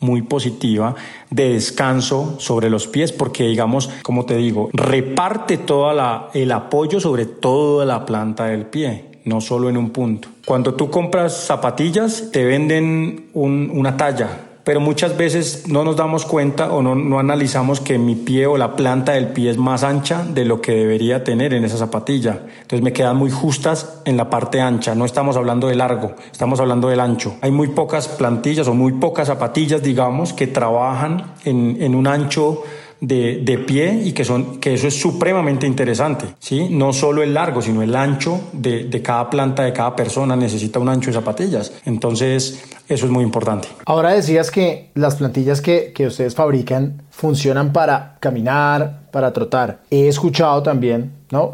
muy 0.03 0.23
positiva 0.23 0.95
de 1.29 1.51
descanso 1.51 2.37
sobre 2.39 2.71
los 2.71 2.87
pies 2.87 3.13
porque 3.13 3.45
digamos 3.45 3.91
como 4.03 4.25
te 4.25 4.35
digo 4.37 4.71
reparte 4.73 5.59
todo 5.59 5.93
el 6.33 6.53
apoyo 6.53 7.01
sobre 7.01 7.27
toda 7.27 7.85
la 7.85 8.07
planta 8.07 8.47
del 8.47 8.65
pie 8.65 9.10
no 9.31 9.41
solo 9.41 9.69
en 9.71 9.77
un 9.77 9.91
punto 9.91 10.29
cuando 10.45 10.75
tú 10.75 10.91
compras 10.91 11.33
zapatillas 11.47 12.31
te 12.33 12.45
venden 12.45 13.27
un- 13.35 13.71
una 13.73 13.97
talla 13.97 14.29
pero 14.63 14.79
muchas 14.79 15.17
veces 15.17 15.65
no 15.69 15.85
nos 15.85 15.97
damos 15.97 16.27
cuenta 16.27 16.71
o 16.73 16.83
no, 16.83 16.95
no 16.95 17.19
analizamos 17.19 17.81
que 17.81 17.99
mi 17.99 18.15
pie 18.15 18.47
o 18.47 18.59
la 18.59 18.77
planta 18.77 19.13
del 19.13 19.29
pie 19.29 19.51
es 19.51 19.57
más 19.57 19.83
ancha 19.83 20.23
de 20.23 20.45
lo 20.45 20.61
que 20.61 20.73
debería 20.73 21.25
tener 21.25 21.55
en 21.55 21.65
esa 21.65 21.79
zapatilla. 21.79 22.41
Entonces 22.61 22.83
me 22.83 22.93
quedan 22.93 23.17
muy 23.17 23.31
justas 23.31 24.01
en 24.05 24.19
la 24.19 24.29
parte 24.29 24.61
ancha. 24.61 24.95
No 24.95 25.07
estamos 25.07 25.37
hablando 25.39 25.67
de 25.67 25.77
largo, 25.77 26.13
estamos 26.31 26.61
hablando 26.61 26.89
del 26.89 27.01
ancho. 27.01 27.35
Hay 27.41 27.51
muy 27.51 27.69
pocas 27.69 28.07
plantillas 28.09 28.69
o 28.69 28.75
muy 28.75 28.93
pocas 28.93 29.29
zapatillas, 29.29 29.83
digamos, 29.83 30.35
que 30.35 30.47
trabajan 30.47 31.33
en 31.47 31.95
un 31.95 32.07
ancho 32.07 32.63
de, 33.01 33.41
de 33.43 33.59
pie 33.59 34.03
y 34.05 34.13
que, 34.13 34.25
son, 34.25 34.61
que 34.61 34.75
eso 34.75 34.89
es 34.89 35.01
supremamente 35.01 35.67
interesante. 35.67 36.27
¿sí? 36.39 36.69
No 36.71 36.93
solo 36.93 37.23
el 37.23 37.35
largo, 37.35 37.63
sino 37.63 37.83
el 37.83 37.95
ancho 37.95 38.41
de, 38.53 38.85
de 38.85 39.03
cada 39.03 39.31
planta, 39.31 39.63
de 39.65 39.73
cada 39.73 39.97
persona 39.97 40.37
necesita 40.37 40.79
un 40.79 40.89
ancho 40.89 41.11
de 41.11 41.15
zapatillas. 41.15 41.73
Entonces, 41.85 42.63
eso 42.89 43.07
es 43.07 43.13
muy 43.13 43.25
importante. 43.25 43.69
Ahora 43.87 44.13
decías 44.13 44.51
que 44.51 44.91
las 44.95 45.17
plantillas 45.17 45.61
que, 45.61 45.93
que 45.93 46.07
ustedes 46.07 46.35
fabrican 46.35 47.03
funcionan 47.11 47.73
para 47.73 48.17
caminar, 48.21 49.03
para 49.11 49.33
trotar. 49.33 49.81
He 49.91 50.09
escuchado 50.09 50.63
también, 50.63 51.13
¿no? 51.31 51.53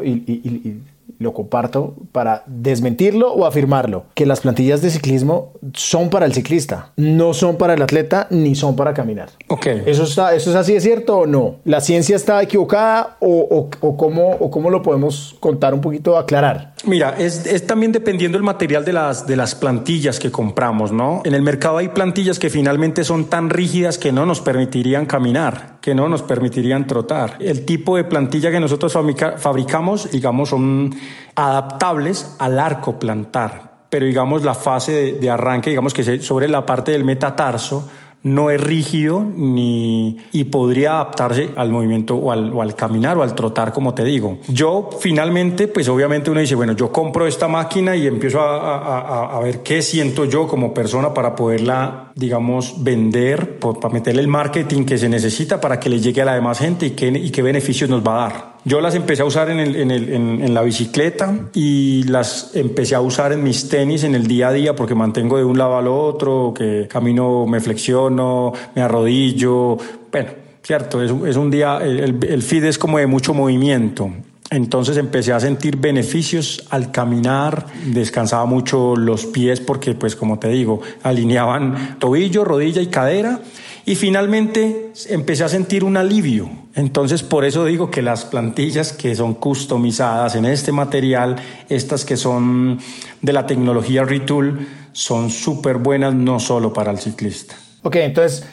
Lo 1.19 1.33
comparto 1.33 1.95
para 2.11 2.43
desmentirlo 2.47 3.33
o 3.33 3.45
afirmarlo, 3.45 4.05
que 4.13 4.25
las 4.25 4.41
plantillas 4.41 4.81
de 4.81 4.89
ciclismo 4.91 5.53
son 5.73 6.09
para 6.09 6.25
el 6.25 6.33
ciclista, 6.33 6.91
no 6.95 7.33
son 7.33 7.57
para 7.57 7.73
el 7.73 7.81
atleta 7.81 8.27
ni 8.29 8.55
son 8.55 8.75
para 8.75 8.93
caminar. 8.93 9.29
Ok. 9.47 9.65
¿Eso, 9.85 10.03
está, 10.03 10.35
¿Eso 10.35 10.49
es 10.51 10.55
así 10.55 10.73
de 10.73 10.81
cierto 10.81 11.19
o 11.19 11.25
no? 11.25 11.55
¿La 11.65 11.81
ciencia 11.81 12.15
está 12.15 12.41
equivocada 12.41 13.17
o, 13.19 13.27
o- 13.49 13.69
o 13.87 13.97
cómo, 13.97 14.31
o 14.39 14.51
cómo 14.51 14.69
lo 14.69 14.81
podemos 14.81 15.35
contar 15.39 15.73
un 15.73 15.81
poquito, 15.81 16.17
aclarar? 16.17 16.73
Mira, 16.85 17.15
es, 17.17 17.45
es 17.45 17.65
también 17.65 17.91
dependiendo 17.91 18.37
del 18.37 18.43
material 18.43 18.85
de 18.85 18.93
las, 18.93 19.25
de 19.25 19.35
las 19.35 19.55
plantillas 19.55 20.19
que 20.19 20.31
compramos, 20.31 20.91
¿no? 20.91 21.21
En 21.25 21.33
el 21.33 21.41
mercado 21.41 21.77
hay 21.77 21.89
plantillas 21.89 22.39
que 22.39 22.49
finalmente 22.49 23.03
son 23.03 23.25
tan 23.25 23.49
rígidas 23.49 23.97
que 23.97 24.11
no 24.11 24.25
nos 24.25 24.41
permitirían 24.41 25.05
caminar, 25.05 25.76
que 25.81 25.95
no 25.95 26.09
nos 26.09 26.21
permitirían 26.23 26.87
trotar. 26.87 27.37
El 27.39 27.65
tipo 27.65 27.95
de 27.95 28.03
plantilla 28.03 28.51
que 28.51 28.59
nosotros 28.59 28.91
fabrica- 28.93 29.37
fabricamos, 29.37 30.11
digamos, 30.11 30.49
son 30.49 30.93
adaptables 31.35 32.35
al 32.39 32.59
arco 32.59 32.99
plantar, 32.99 33.77
pero 33.89 34.05
digamos 34.05 34.43
la 34.43 34.53
fase 34.53 35.13
de, 35.13 35.29
arranque, 35.29 35.69
digamos 35.69 35.93
que 35.93 36.19
sobre 36.21 36.47
la 36.47 36.65
parte 36.65 36.91
del 36.91 37.03
metatarso, 37.05 37.89
no 38.33 38.49
es 38.51 38.61
rígido 38.61 39.23
ni 39.35 40.17
y 40.31 40.43
podría 40.45 40.93
adaptarse 40.93 41.49
al 41.55 41.69
movimiento 41.71 42.15
o 42.15 42.31
al, 42.31 42.53
al 42.59 42.75
caminar 42.75 43.17
o 43.17 43.23
al 43.23 43.33
trotar, 43.35 43.73
como 43.73 43.93
te 43.93 44.03
digo. 44.03 44.37
Yo 44.47 44.89
finalmente, 44.99 45.67
pues 45.67 45.87
obviamente 45.89 46.29
uno 46.31 46.39
dice, 46.39 46.55
bueno, 46.55 46.73
yo 46.73 46.91
compro 46.91 47.25
esta 47.27 47.47
máquina 47.47 47.95
y 47.95 48.07
empiezo 48.07 48.39
a, 48.41 48.57
a- 48.57 48.99
a- 49.01 49.37
a 49.37 49.39
ver 49.39 49.63
qué 49.63 49.81
siento 49.81 50.25
yo 50.25 50.47
como 50.47 50.73
persona 50.73 51.13
para 51.13 51.35
poderla, 51.35 52.11
digamos, 52.15 52.83
vender, 52.83 53.59
por- 53.59 53.79
para 53.79 53.93
meterle 53.93 54.21
el 54.21 54.27
marketing 54.27 54.83
que 54.85 54.97
se 54.97 55.09
necesita 55.09 55.59
para 55.61 55.79
que 55.79 55.89
le 55.89 55.99
llegue 55.99 56.21
a 56.21 56.25
la 56.25 56.35
demás 56.35 56.59
gente 56.59 56.87
y 56.87 56.91
qué, 56.91 57.07
y 57.09 57.29
qué 57.31 57.41
beneficios 57.41 57.89
nos 57.89 58.05
va 58.05 58.15
a 58.25 58.29
dar. 58.29 58.56
Yo 58.67 58.81
las 58.81 58.95
empecé 58.95 59.21
a 59.21 59.25
usar 59.25 59.49
en, 59.49 60.53
la 60.53 60.61
bicicleta 60.61 61.33
y 61.53 62.03
las 62.03 62.51
empecé 62.53 62.95
a 62.95 62.99
usar 62.99 63.31
en 63.31 63.41
mis 63.41 63.69
tenis 63.69 64.03
en 64.03 64.13
el 64.13 64.27
día 64.27 64.49
a 64.49 64.51
día 64.51 64.75
porque 64.75 64.93
mantengo 64.93 65.37
de 65.37 65.45
un 65.45 65.57
lado 65.57 65.77
al 65.77 65.87
otro, 65.87 66.53
que 66.53 66.85
camino, 66.89 67.45
me 67.45 67.61
flexiono, 67.61 68.51
me 68.75 68.81
arrodillo. 68.81 69.77
Bueno, 70.11 70.31
cierto, 70.61 71.01
es, 71.01 71.13
es 71.29 71.37
un 71.37 71.49
día, 71.49 71.77
el, 71.77 72.21
el 72.21 72.43
feed 72.43 72.65
es 72.65 72.77
como 72.77 72.97
de 72.97 73.07
mucho 73.07 73.33
movimiento. 73.33 74.11
Entonces 74.49 74.97
empecé 74.97 75.31
a 75.31 75.39
sentir 75.39 75.77
beneficios 75.77 76.67
al 76.69 76.91
caminar, 76.91 77.67
descansaba 77.85 78.45
mucho 78.45 78.97
los 78.97 79.27
pies 79.27 79.61
porque, 79.61 79.93
pues 79.93 80.17
como 80.17 80.39
te 80.39 80.49
digo, 80.49 80.81
alineaban 81.03 81.99
tobillo, 81.99 82.43
rodilla 82.43 82.81
y 82.81 82.87
cadera. 82.87 83.39
Y 83.85 83.95
finalmente 83.95 84.91
empecé 85.09 85.45
a 85.45 85.47
sentir 85.47 85.85
un 85.85 85.95
alivio 85.95 86.66
Entonces, 86.77 87.23
por 87.23 87.43
eso 87.43 87.65
digo 87.65 87.89
que 87.89 88.03
las 88.03 88.23
plantillas 88.23 88.93
que 88.93 89.15
son 89.15 89.33
customizadas 89.33 90.35
en 90.35 90.45
este 90.45 90.71
material, 90.71 91.35
estas 91.69 92.05
que 92.05 92.15
son 92.17 92.79
de 93.19 93.33
la 93.33 93.47
tecnología 93.47 94.03
Retool, 94.03 94.67
son 94.91 95.31
súper 95.31 95.77
buenas 95.77 96.13
no 96.13 96.39
solo 96.39 96.73
para 96.73 96.91
el 96.91 96.99
ciclista. 96.99 97.55
Ok, 97.81 97.95
entonces 97.95 98.45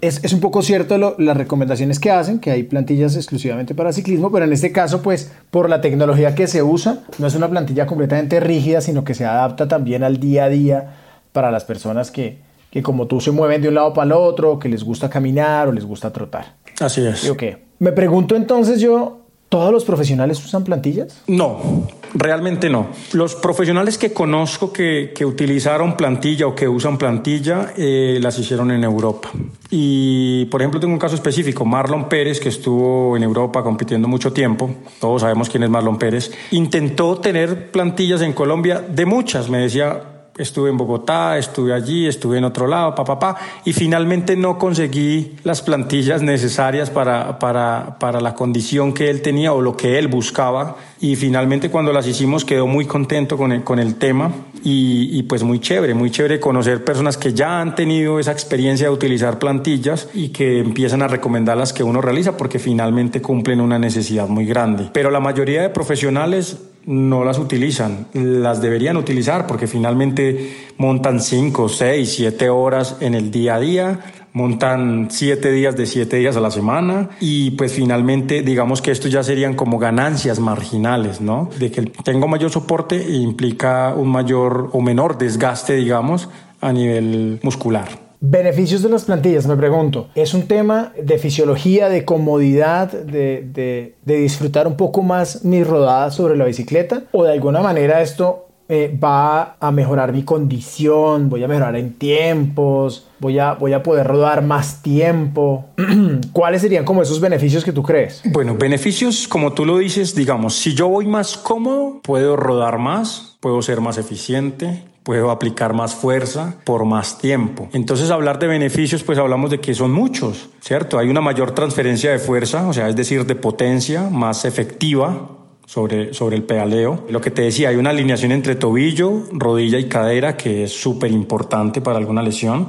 es, 0.00 0.22
es 0.22 0.32
un 0.32 0.38
poco 0.38 0.62
cierto 0.62 0.96
lo, 0.96 1.16
las 1.18 1.36
recomendaciones 1.36 1.98
que 1.98 2.12
hacen, 2.12 2.38
que 2.38 2.52
hay 2.52 2.62
plantillas 2.62 3.16
exclusivamente 3.16 3.74
para 3.74 3.92
ciclismo, 3.92 4.30
pero 4.30 4.44
en 4.44 4.52
este 4.52 4.70
caso, 4.70 5.02
pues 5.02 5.32
por 5.50 5.68
la 5.68 5.80
tecnología 5.80 6.36
que 6.36 6.46
se 6.46 6.62
usa, 6.62 7.00
no 7.18 7.26
es 7.26 7.34
una 7.34 7.50
plantilla 7.50 7.88
completamente 7.88 8.38
rígida, 8.38 8.80
sino 8.80 9.02
que 9.02 9.14
se 9.14 9.24
adapta 9.24 9.66
también 9.66 10.04
al 10.04 10.20
día 10.20 10.44
a 10.44 10.48
día 10.48 10.94
para 11.32 11.50
las 11.50 11.64
personas 11.64 12.12
que, 12.12 12.38
que 12.70 12.80
como 12.80 13.08
tú 13.08 13.20
se 13.20 13.32
mueven 13.32 13.60
de 13.60 13.66
un 13.66 13.74
lado 13.74 13.92
para 13.92 14.06
el 14.06 14.12
otro, 14.12 14.60
que 14.60 14.68
les 14.68 14.84
gusta 14.84 15.10
caminar 15.10 15.66
o 15.66 15.72
les 15.72 15.84
gusta 15.84 16.12
trotar. 16.12 16.54
Así 16.80 17.04
es. 17.06 17.28
Ok, 17.28 17.42
me 17.82 17.90
pregunto 17.90 18.36
entonces 18.36 18.80
yo, 18.80 19.22
¿todos 19.48 19.72
los 19.72 19.84
profesionales 19.84 20.42
usan 20.44 20.62
plantillas? 20.62 21.20
No, 21.26 21.88
realmente 22.14 22.70
no. 22.70 22.86
Los 23.12 23.34
profesionales 23.34 23.98
que 23.98 24.12
conozco 24.12 24.72
que, 24.72 25.12
que 25.12 25.26
utilizaron 25.26 25.96
plantilla 25.96 26.46
o 26.46 26.54
que 26.54 26.68
usan 26.68 26.96
plantilla 26.96 27.72
eh, 27.76 28.20
las 28.22 28.38
hicieron 28.38 28.70
en 28.70 28.84
Europa. 28.84 29.30
Y, 29.68 30.44
por 30.44 30.62
ejemplo, 30.62 30.78
tengo 30.78 30.92
un 30.92 31.00
caso 31.00 31.16
específico, 31.16 31.64
Marlon 31.64 32.08
Pérez, 32.08 32.38
que 32.38 32.50
estuvo 32.50 33.16
en 33.16 33.24
Europa 33.24 33.64
compitiendo 33.64 34.06
mucho 34.06 34.32
tiempo, 34.32 34.70
todos 35.00 35.22
sabemos 35.22 35.50
quién 35.50 35.64
es 35.64 35.70
Marlon 35.70 35.98
Pérez, 35.98 36.30
intentó 36.52 37.16
tener 37.16 37.72
plantillas 37.72 38.22
en 38.22 38.32
Colombia 38.32 38.80
de 38.80 39.06
muchas, 39.06 39.50
me 39.50 39.58
decía, 39.58 40.21
estuve 40.42 40.70
en 40.70 40.76
Bogotá, 40.76 41.38
estuve 41.38 41.72
allí, 41.72 42.06
estuve 42.06 42.38
en 42.38 42.44
otro 42.44 42.66
lado, 42.66 42.94
papá, 42.94 43.18
pa, 43.18 43.34
pa, 43.34 43.40
y 43.64 43.72
finalmente 43.72 44.36
no 44.36 44.58
conseguí 44.58 45.36
las 45.44 45.62
plantillas 45.62 46.22
necesarias 46.22 46.90
para, 46.90 47.38
para, 47.38 47.96
para 47.98 48.20
la 48.20 48.34
condición 48.34 48.92
que 48.92 49.10
él 49.10 49.22
tenía 49.22 49.52
o 49.52 49.60
lo 49.60 49.76
que 49.76 49.98
él 49.98 50.08
buscaba. 50.08 50.76
Y 51.00 51.16
finalmente 51.16 51.70
cuando 51.70 51.92
las 51.92 52.06
hicimos 52.06 52.44
quedó 52.44 52.66
muy 52.66 52.86
contento 52.86 53.36
con 53.36 53.52
el, 53.52 53.64
con 53.64 53.78
el 53.78 53.96
tema 53.96 54.30
y, 54.62 55.18
y 55.18 55.22
pues 55.24 55.42
muy 55.42 55.58
chévere, 55.58 55.94
muy 55.94 56.10
chévere 56.10 56.38
conocer 56.38 56.84
personas 56.84 57.16
que 57.16 57.32
ya 57.32 57.60
han 57.60 57.74
tenido 57.74 58.20
esa 58.20 58.32
experiencia 58.32 58.86
de 58.86 58.92
utilizar 58.92 59.38
plantillas 59.38 60.08
y 60.14 60.28
que 60.28 60.60
empiezan 60.60 61.02
a 61.02 61.08
recomendar 61.08 61.56
las 61.56 61.72
que 61.72 61.82
uno 61.82 62.00
realiza 62.00 62.36
porque 62.36 62.58
finalmente 62.58 63.20
cumplen 63.20 63.60
una 63.60 63.78
necesidad 63.78 64.28
muy 64.28 64.46
grande. 64.46 64.90
Pero 64.92 65.10
la 65.10 65.20
mayoría 65.20 65.62
de 65.62 65.70
profesionales 65.70 66.58
no 66.86 67.24
las 67.24 67.38
utilizan, 67.38 68.06
las 68.12 68.60
deberían 68.60 68.96
utilizar 68.96 69.46
porque 69.46 69.66
finalmente 69.66 70.72
montan 70.78 71.20
5, 71.20 71.68
6, 71.68 72.14
7 72.16 72.48
horas 72.50 72.96
en 73.00 73.14
el 73.14 73.30
día 73.30 73.56
a 73.56 73.60
día, 73.60 74.00
montan 74.32 75.08
7 75.10 75.52
días 75.52 75.76
de 75.76 75.86
7 75.86 76.16
días 76.16 76.36
a 76.36 76.40
la 76.40 76.50
semana 76.50 77.10
y 77.20 77.52
pues 77.52 77.72
finalmente 77.72 78.42
digamos 78.42 78.82
que 78.82 78.90
esto 78.90 79.08
ya 79.08 79.22
serían 79.22 79.54
como 79.54 79.78
ganancias 79.78 80.40
marginales, 80.40 81.20
¿no? 81.20 81.50
De 81.58 81.70
que 81.70 81.82
tengo 81.82 82.28
mayor 82.28 82.50
soporte 82.50 82.96
implica 82.96 83.94
un 83.94 84.08
mayor 84.08 84.70
o 84.72 84.80
menor 84.80 85.18
desgaste, 85.18 85.74
digamos, 85.74 86.28
a 86.60 86.72
nivel 86.72 87.40
muscular. 87.42 88.11
Beneficios 88.24 88.82
de 88.84 88.88
las 88.88 89.04
plantillas, 89.04 89.48
me 89.48 89.56
pregunto. 89.56 90.08
¿Es 90.14 90.32
un 90.32 90.46
tema 90.46 90.92
de 90.96 91.18
fisiología, 91.18 91.88
de 91.88 92.04
comodidad, 92.04 92.92
de, 92.92 93.44
de, 93.52 93.96
de 94.04 94.14
disfrutar 94.14 94.68
un 94.68 94.76
poco 94.76 95.02
más 95.02 95.44
mis 95.44 95.66
rodadas 95.66 96.14
sobre 96.14 96.36
la 96.36 96.44
bicicleta? 96.44 97.02
¿O 97.10 97.24
de 97.24 97.32
alguna 97.32 97.62
manera 97.62 98.00
esto 98.00 98.46
eh, 98.68 98.96
va 99.02 99.56
a 99.58 99.72
mejorar 99.72 100.12
mi 100.12 100.22
condición? 100.22 101.30
¿Voy 101.30 101.42
a 101.42 101.48
mejorar 101.48 101.74
en 101.74 101.94
tiempos? 101.94 103.08
¿Voy 103.18 103.40
a, 103.40 103.54
voy 103.54 103.72
a 103.72 103.82
poder 103.82 104.06
rodar 104.06 104.40
más 104.42 104.82
tiempo? 104.82 105.64
¿Cuáles 106.32 106.62
serían 106.62 106.84
como 106.84 107.02
esos 107.02 107.20
beneficios 107.20 107.64
que 107.64 107.72
tú 107.72 107.82
crees? 107.82 108.22
Bueno, 108.26 108.54
beneficios, 108.54 109.26
como 109.26 109.52
tú 109.52 109.64
lo 109.64 109.78
dices, 109.78 110.14
digamos, 110.14 110.54
si 110.54 110.74
yo 110.74 110.86
voy 110.86 111.08
más 111.08 111.36
cómodo, 111.36 112.00
puedo 112.04 112.36
rodar 112.36 112.78
más, 112.78 113.36
puedo 113.40 113.60
ser 113.62 113.80
más 113.80 113.98
eficiente, 113.98 114.84
puedo 115.02 115.30
aplicar 115.30 115.72
más 115.74 115.94
fuerza 115.94 116.56
por 116.64 116.84
más 116.84 117.18
tiempo. 117.18 117.68
Entonces 117.72 118.10
hablar 118.10 118.38
de 118.38 118.46
beneficios, 118.46 119.02
pues 119.02 119.18
hablamos 119.18 119.50
de 119.50 119.60
que 119.60 119.74
son 119.74 119.92
muchos, 119.92 120.50
¿cierto? 120.60 120.98
Hay 120.98 121.08
una 121.08 121.20
mayor 121.20 121.52
transferencia 121.52 122.12
de 122.12 122.18
fuerza, 122.18 122.68
o 122.68 122.72
sea, 122.72 122.88
es 122.88 122.96
decir, 122.96 123.26
de 123.26 123.34
potencia 123.34 124.08
más 124.10 124.44
efectiva 124.44 125.28
sobre, 125.66 126.14
sobre 126.14 126.36
el 126.36 126.44
pedaleo. 126.44 127.04
Lo 127.08 127.20
que 127.20 127.30
te 127.30 127.42
decía, 127.42 127.70
hay 127.70 127.76
una 127.76 127.90
alineación 127.90 128.32
entre 128.32 128.54
tobillo, 128.54 129.24
rodilla 129.32 129.78
y 129.78 129.88
cadera 129.88 130.36
que 130.36 130.64
es 130.64 130.72
súper 130.72 131.10
importante 131.10 131.80
para 131.80 131.98
alguna 131.98 132.22
lesión. 132.22 132.68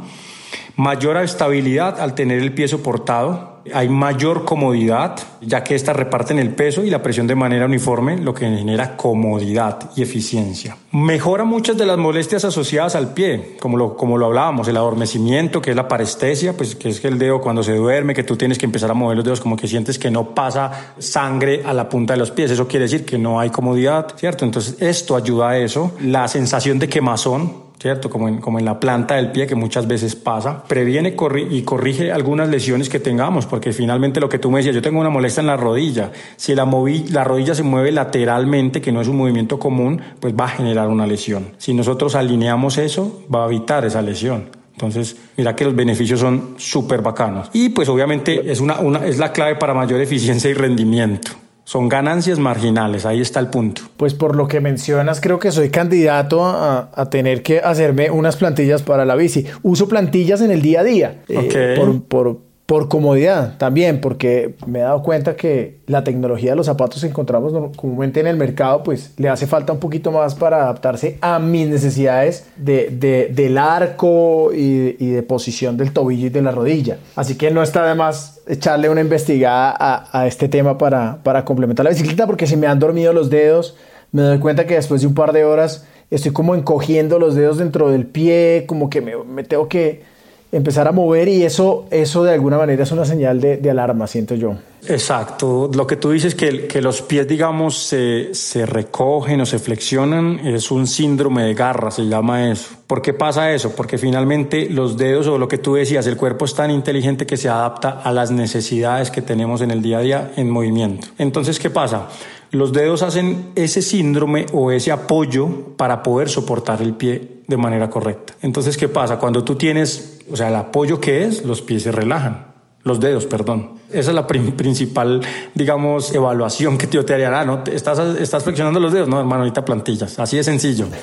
Mayor 0.75 1.17
estabilidad 1.17 1.99
al 1.99 2.15
tener 2.15 2.39
el 2.39 2.53
pie 2.53 2.67
soportado. 2.67 3.52
Hay 3.73 3.87
mayor 3.89 4.45
comodidad, 4.45 5.15
ya 5.41 5.63
que 5.63 5.75
éstas 5.75 5.95
reparten 5.95 6.39
el 6.39 6.49
peso 6.49 6.83
y 6.83 6.89
la 6.89 7.01
presión 7.01 7.27
de 7.27 7.35
manera 7.35 7.65
uniforme, 7.65 8.17
lo 8.17 8.33
que 8.33 8.45
genera 8.45 8.97
comodidad 8.97 9.91
y 9.95 10.01
eficiencia. 10.01 10.75
Mejora 10.91 11.43
muchas 11.43 11.77
de 11.77 11.85
las 11.85 11.97
molestias 11.97 12.45
asociadas 12.45 12.95
al 12.95 13.13
pie, 13.13 13.57
como 13.59 13.77
lo, 13.77 13.95
como 13.95 14.17
lo 14.17 14.25
hablábamos, 14.25 14.67
el 14.67 14.77
adormecimiento, 14.77 15.61
que 15.61 15.71
es 15.71 15.75
la 15.75 15.87
parestesia, 15.87 16.55
pues 16.57 16.75
que 16.75 16.89
es 16.89 16.99
que 16.99 17.07
el 17.07 17.17
dedo 17.17 17.41
cuando 17.41 17.63
se 17.63 17.73
duerme, 17.75 18.13
que 18.13 18.23
tú 18.23 18.35
tienes 18.35 18.57
que 18.57 18.65
empezar 18.65 18.91
a 18.91 18.93
mover 18.93 19.17
los 19.17 19.25
dedos, 19.25 19.41
como 19.41 19.55
que 19.55 19.67
sientes 19.67 19.97
que 19.97 20.11
no 20.11 20.35
pasa 20.35 20.93
sangre 20.97 21.61
a 21.65 21.73
la 21.73 21.87
punta 21.89 22.13
de 22.13 22.19
los 22.19 22.31
pies. 22.31 22.51
Eso 22.51 22.67
quiere 22.67 22.83
decir 22.83 23.05
que 23.05 23.17
no 23.17 23.39
hay 23.39 23.49
comodidad, 23.49 24.13
¿cierto? 24.17 24.45
Entonces, 24.45 24.75
esto 24.81 25.15
ayuda 25.15 25.49
a 25.49 25.57
eso. 25.57 25.93
La 26.01 26.27
sensación 26.27 26.79
de 26.79 26.89
quemazón, 26.89 27.62
¿cierto? 27.79 28.09
Como 28.09 28.27
en, 28.27 28.39
como 28.39 28.59
en 28.59 28.65
la 28.65 28.79
planta 28.79 29.15
del 29.15 29.31
pie 29.31 29.47
que 29.47 29.55
muchas 29.55 29.87
veces 29.87 30.15
pasa, 30.15 30.63
previene 30.63 31.15
y 31.49 31.61
corrige 31.63 32.11
algunas 32.11 32.49
lesiones 32.49 32.89
que 32.89 32.99
tengamos, 32.99 33.45
porque 33.45 33.73
finalmente 33.73 34.19
lo 34.19 34.29
que 34.29 34.39
tú 34.39 34.49
me 34.49 34.59
decías, 34.59 34.75
yo 34.75 34.81
tengo 34.81 34.99
una 34.99 35.09
molestia 35.09 35.41
en 35.41 35.47
la 35.47 35.57
rodilla, 35.57 36.11
si 36.35 36.55
la, 36.55 36.65
moví, 36.65 37.05
la 37.09 37.23
rodilla 37.23 37.55
se 37.55 37.63
mueve 37.63 37.91
lateralmente, 37.91 38.81
que 38.81 38.91
no 38.91 39.01
es 39.01 39.07
un 39.07 39.17
movimiento 39.17 39.59
común, 39.59 40.01
pues 40.19 40.33
va 40.33 40.45
a 40.45 40.49
generar 40.49 40.87
una 40.87 41.05
lesión. 41.05 41.49
Si 41.57 41.73
nosotros 41.73 42.15
alineamos 42.15 42.77
eso, 42.77 43.23
va 43.33 43.43
a 43.43 43.47
evitar 43.47 43.85
esa 43.85 44.01
lesión. 44.01 44.49
Entonces, 44.73 45.15
mira 45.37 45.55
que 45.55 45.65
los 45.65 45.75
beneficios 45.75 46.19
son 46.19 46.55
súper 46.57 47.01
bacanos. 47.01 47.49
Y 47.53 47.69
pues 47.69 47.87
obviamente 47.89 48.51
es, 48.51 48.59
una, 48.59 48.79
una, 48.79 49.05
es 49.05 49.19
la 49.19 49.31
clave 49.31 49.55
para 49.55 49.73
mayor 49.73 50.01
eficiencia 50.01 50.49
y 50.49 50.53
rendimiento. 50.53 51.42
Son 51.65 51.87
ganancias 51.87 52.39
marginales, 52.39 53.05
ahí 53.05 53.21
está 53.21 53.39
el 53.39 53.47
punto. 53.47 53.83
Pues 53.95 54.13
por 54.13 54.35
lo 54.35 54.47
que 54.49 54.59
mencionas, 54.59 55.21
creo 55.21 55.39
que 55.39 55.51
soy 55.51 55.69
candidato 55.69 56.43
a, 56.43 56.91
a 56.93 57.09
tener 57.09 57.41
que 57.41 57.59
hacerme 57.59 58.11
unas 58.11 58.35
plantillas 58.35 58.83
para 58.83 59.05
la 59.05 59.15
bici. 59.15 59.45
Uso 59.61 59.87
plantillas 59.87 60.41
en 60.41 60.51
el 60.51 60.61
día 60.61 60.81
a 60.81 60.83
día. 60.83 61.21
eh, 61.29 61.37
Ok. 61.37 61.79
por, 61.79 62.03
por, 62.03 62.52
por 62.73 62.89
comodidad 62.89 63.55
también, 63.59 64.01
porque 64.01 64.55
me 64.65 64.79
he 64.79 64.81
dado 64.81 65.03
cuenta 65.03 65.35
que 65.35 65.77
la 65.85 66.03
tecnología 66.03 66.49
de 66.49 66.55
los 66.55 66.65
zapatos 66.65 67.01
que 67.01 67.07
encontramos 67.07 67.53
comúnmente 67.75 68.19
en 68.19 68.25
el 68.25 68.35
mercado, 68.35 68.81
pues 68.81 69.13
le 69.17 69.29
hace 69.29 69.45
falta 69.45 69.73
un 69.73 69.77
poquito 69.77 70.11
más 70.11 70.33
para 70.33 70.63
adaptarse 70.63 71.19
a 71.21 71.37
mis 71.37 71.67
necesidades 71.67 72.47
de, 72.55 72.89
de- 72.89 73.27
del 73.31 73.59
arco 73.59 74.51
y, 74.51 74.93
de 74.93 75.21
posición 75.21 75.77
del 75.77 75.93
tobillo 75.93 76.25
y 76.25 76.29
de 76.31 76.41
la 76.41 76.49
rodilla. 76.49 76.97
Así 77.15 77.37
que 77.37 77.51
no 77.51 77.61
está 77.61 77.85
de 77.85 77.93
más 77.93 78.41
echarle 78.47 78.89
una 78.89 79.01
investigada 79.01 80.09
a, 80.11 80.25
este 80.25 80.49
tema 80.49 80.79
para, 80.79 81.45
complementar 81.45 81.83
la 81.83 81.91
bicicleta, 81.91 82.25
porque 82.25 82.47
se 82.47 82.57
me 82.57 82.65
han 82.65 82.79
dormido 82.79 83.13
los 83.13 83.29
dedos, 83.29 83.75
me 84.11 84.23
doy 84.23 84.39
cuenta 84.39 84.65
que 84.65 84.73
después 84.73 85.01
de 85.01 85.05
un 85.05 85.13
par 85.13 85.31
de 85.31 85.45
horas 85.45 85.85
estoy 86.09 86.31
como 86.33 86.55
encogiendo 86.55 87.19
los 87.19 87.35
dedos 87.35 87.59
dentro 87.59 87.91
del 87.91 88.07
pie, 88.07 88.63
como 88.65 88.89
que 88.89 89.01
me, 89.01 89.15
me 89.25 89.43
tengo 89.43 89.67
que 89.67 90.11
empezar 90.53 90.87
a 90.87 90.91
mover 90.91 91.27
y 91.27 91.43
eso, 91.43 91.85
eso 91.89 92.23
de 92.23 92.33
alguna 92.33 92.57
manera 92.57 92.83
es 92.83 92.91
una 92.91 93.05
señal 93.05 93.41
de, 93.41 93.57
de 93.57 93.69
alarma, 93.71 94.05
siento 94.07 94.35
yo. 94.35 94.55
Exacto, 94.87 95.69
lo 95.73 95.87
que 95.87 95.95
tú 95.95 96.11
dices 96.11 96.35
que, 96.35 96.67
que 96.67 96.81
los 96.81 97.01
pies, 97.01 97.27
digamos, 97.27 97.77
se, 97.77 98.33
se 98.33 98.65
recogen 98.65 99.41
o 99.41 99.45
se 99.45 99.57
flexionan 99.57 100.39
es 100.45 100.71
un 100.71 100.87
síndrome 100.87 101.43
de 101.43 101.53
garra, 101.53 101.89
se 101.89 102.05
llama 102.05 102.51
eso. 102.51 102.69
¿Por 102.85 103.01
qué 103.01 103.13
pasa 103.13 103.51
eso? 103.53 103.73
Porque 103.75 103.97
finalmente 103.97 104.69
los 104.69 104.97
dedos 104.97 105.27
o 105.27 105.37
lo 105.37 105.47
que 105.47 105.57
tú 105.57 105.75
decías, 105.75 106.05
el 106.05 106.17
cuerpo 106.17 106.45
es 106.45 106.53
tan 106.53 106.69
inteligente 106.69 107.25
que 107.25 107.37
se 107.37 107.49
adapta 107.49 108.01
a 108.03 108.11
las 108.11 108.29
necesidades 108.29 109.09
que 109.09 109.21
tenemos 109.21 109.61
en 109.61 109.71
el 109.71 109.81
día 109.81 109.99
a 109.99 110.01
día 110.01 110.31
en 110.35 110.49
movimiento. 110.49 111.07
Entonces, 111.17 111.59
¿qué 111.59 111.69
pasa? 111.69 112.09
Los 112.51 112.71
dedos 112.71 113.01
hacen 113.01 113.51
ese 113.55 113.81
síndrome 113.81 114.45
o 114.53 114.69
ese 114.69 114.91
apoyo 114.91 115.75
para 115.75 116.03
poder 116.03 116.29
soportar 116.29 116.81
el 116.83 116.93
pie 116.93 117.33
de 117.47 117.57
manera 117.57 117.89
correcta. 117.89 118.35
Entonces, 118.41 118.77
¿qué 118.77 118.89
pasa? 118.89 119.17
Cuando 119.17 119.43
tú 119.43 119.55
tienes, 119.55 120.12
o 120.31 120.35
sea, 120.35 120.49
el 120.49 120.55
apoyo 120.55 120.99
que 120.99 121.23
es, 121.23 121.43
los 121.43 121.61
pies 121.61 121.83
se 121.83 121.91
relajan. 121.91 122.53
Los 122.83 122.99
dedos, 122.99 123.25
perdón. 123.25 123.79
Esa 123.89 124.09
es 124.09 124.15
la 124.15 124.27
principal, 124.27 125.21
digamos, 125.53 126.13
evaluación 126.13 126.77
que 126.77 126.87
yo 126.87 127.05
te 127.05 127.13
haría. 127.13 127.39
Ah, 127.39 127.45
¿no? 127.45 127.63
¿Estás, 127.71 127.99
¿Estás 128.19 128.43
flexionando 128.43 128.79
los 128.79 128.91
dedos? 128.91 129.07
No, 129.07 129.19
hermano, 129.19 129.43
ahorita 129.43 129.63
plantillas. 129.63 130.19
Así 130.19 130.37
de 130.37 130.43
sencillo. 130.43 130.87